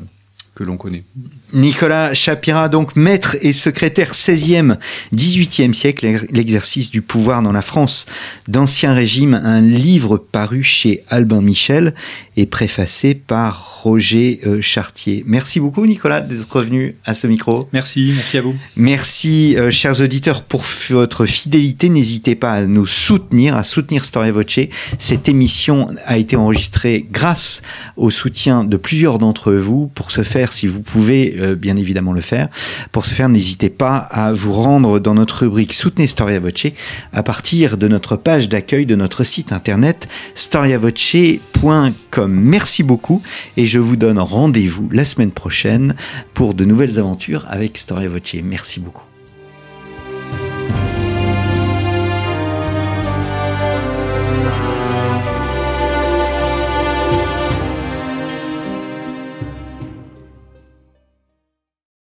que 0.57 0.65
l'on 0.65 0.79
connaît. 0.79 1.05
Nicolas 1.53 2.15
Chapira, 2.15 2.69
donc 2.71 2.97
maître 2.97 3.37
et 3.43 3.53
secrétaire 3.53 4.13
16e, 4.13 4.79
18e 5.15 5.75
siècle, 5.75 6.27
l'exercice 6.31 6.91
du 6.91 7.03
pouvoir 7.03 7.43
dans 7.43 7.53
la 7.53 7.61
France 7.61 8.07
d'Ancien 8.49 8.95
Régime, 8.95 9.35
un 9.35 9.61
livre 9.61 10.17
paru 10.17 10.63
chez 10.63 11.05
Albin 11.09 11.43
Michel 11.43 11.95
et 12.39 12.47
préfacé 12.47 13.15
par 13.15 13.83
Roger 13.83 14.41
euh, 14.47 14.61
Chartier. 14.63 15.25
Merci 15.27 15.61
beaucoup 15.61 15.87
Nicolas 15.87 16.23
d'être 16.23 16.51
revenu 16.51 16.97
à 17.05 17.15
ce 17.15 17.27
micro. 17.27 17.69
Merci, 17.73 18.13
merci 18.15 18.39
à 18.39 18.43
vous. 18.43 18.55
Merci 18.77 19.57
euh, 19.57 19.71
chers 19.71 20.01
auditeurs 20.01 20.43
pour 20.43 20.65
votre 20.89 21.27
fidélité. 21.27 21.91
N'hésitez 21.91 22.35
pas 22.35 22.53
à 22.53 22.63
nous 22.65 22.87
soutenir, 22.87 23.57
à 23.57 23.63
soutenir 23.63 24.07
Storia 24.07 24.33
Voce. 24.33 24.59
Cette 24.99 25.29
émission 25.29 25.95
a 26.07 26.17
été 26.17 26.35
enregistrée 26.37 27.07
grâce 27.11 27.61
au 27.97 28.11
soutien 28.11 28.65
de 28.65 28.77
plusieurs 28.79 29.19
d'entre 29.19 29.53
vous. 29.53 29.89
Pour 29.95 30.11
ce 30.11 30.23
si 30.53 30.67
vous 30.67 30.81
pouvez 30.83 31.37
euh, 31.39 31.55
bien 31.55 31.77
évidemment 31.77 32.13
le 32.13 32.21
faire, 32.21 32.49
pour 32.93 33.07
ce 33.07 33.15
faire, 33.15 33.29
n'hésitez 33.29 33.71
pas 33.71 33.97
à 33.97 34.33
vous 34.33 34.53
rendre 34.53 34.99
dans 34.99 35.15
notre 35.15 35.41
rubrique 35.43 35.73
Soutenez 35.73 36.07
Storia 36.07 36.39
Voce 36.41 36.67
à 37.13 37.23
partir 37.23 37.77
de 37.77 37.89
notre 37.89 38.17
page 38.17 38.49
d'accueil 38.49 38.87
de 38.87 38.95
notre 38.95 39.25
site 39.25 39.53
internet 39.53 40.09
storiavoce.com. 40.35 42.33
Merci 42.33 42.83
beaucoup 42.83 43.23
et 43.57 43.67
je 43.67 43.79
vous 43.79 43.97
donne 43.97 44.19
rendez-vous 44.19 44.89
la 44.91 45.05
semaine 45.05 45.33
prochaine 45.33 45.95
pour 46.35 46.55
de 46.55 46.65
nouvelles 46.65 46.99
aventures 46.99 47.47
avec 47.49 47.79
Storia 47.79 48.09
Voce. 48.09 48.37
Merci 48.43 48.81
beaucoup. 48.81 49.16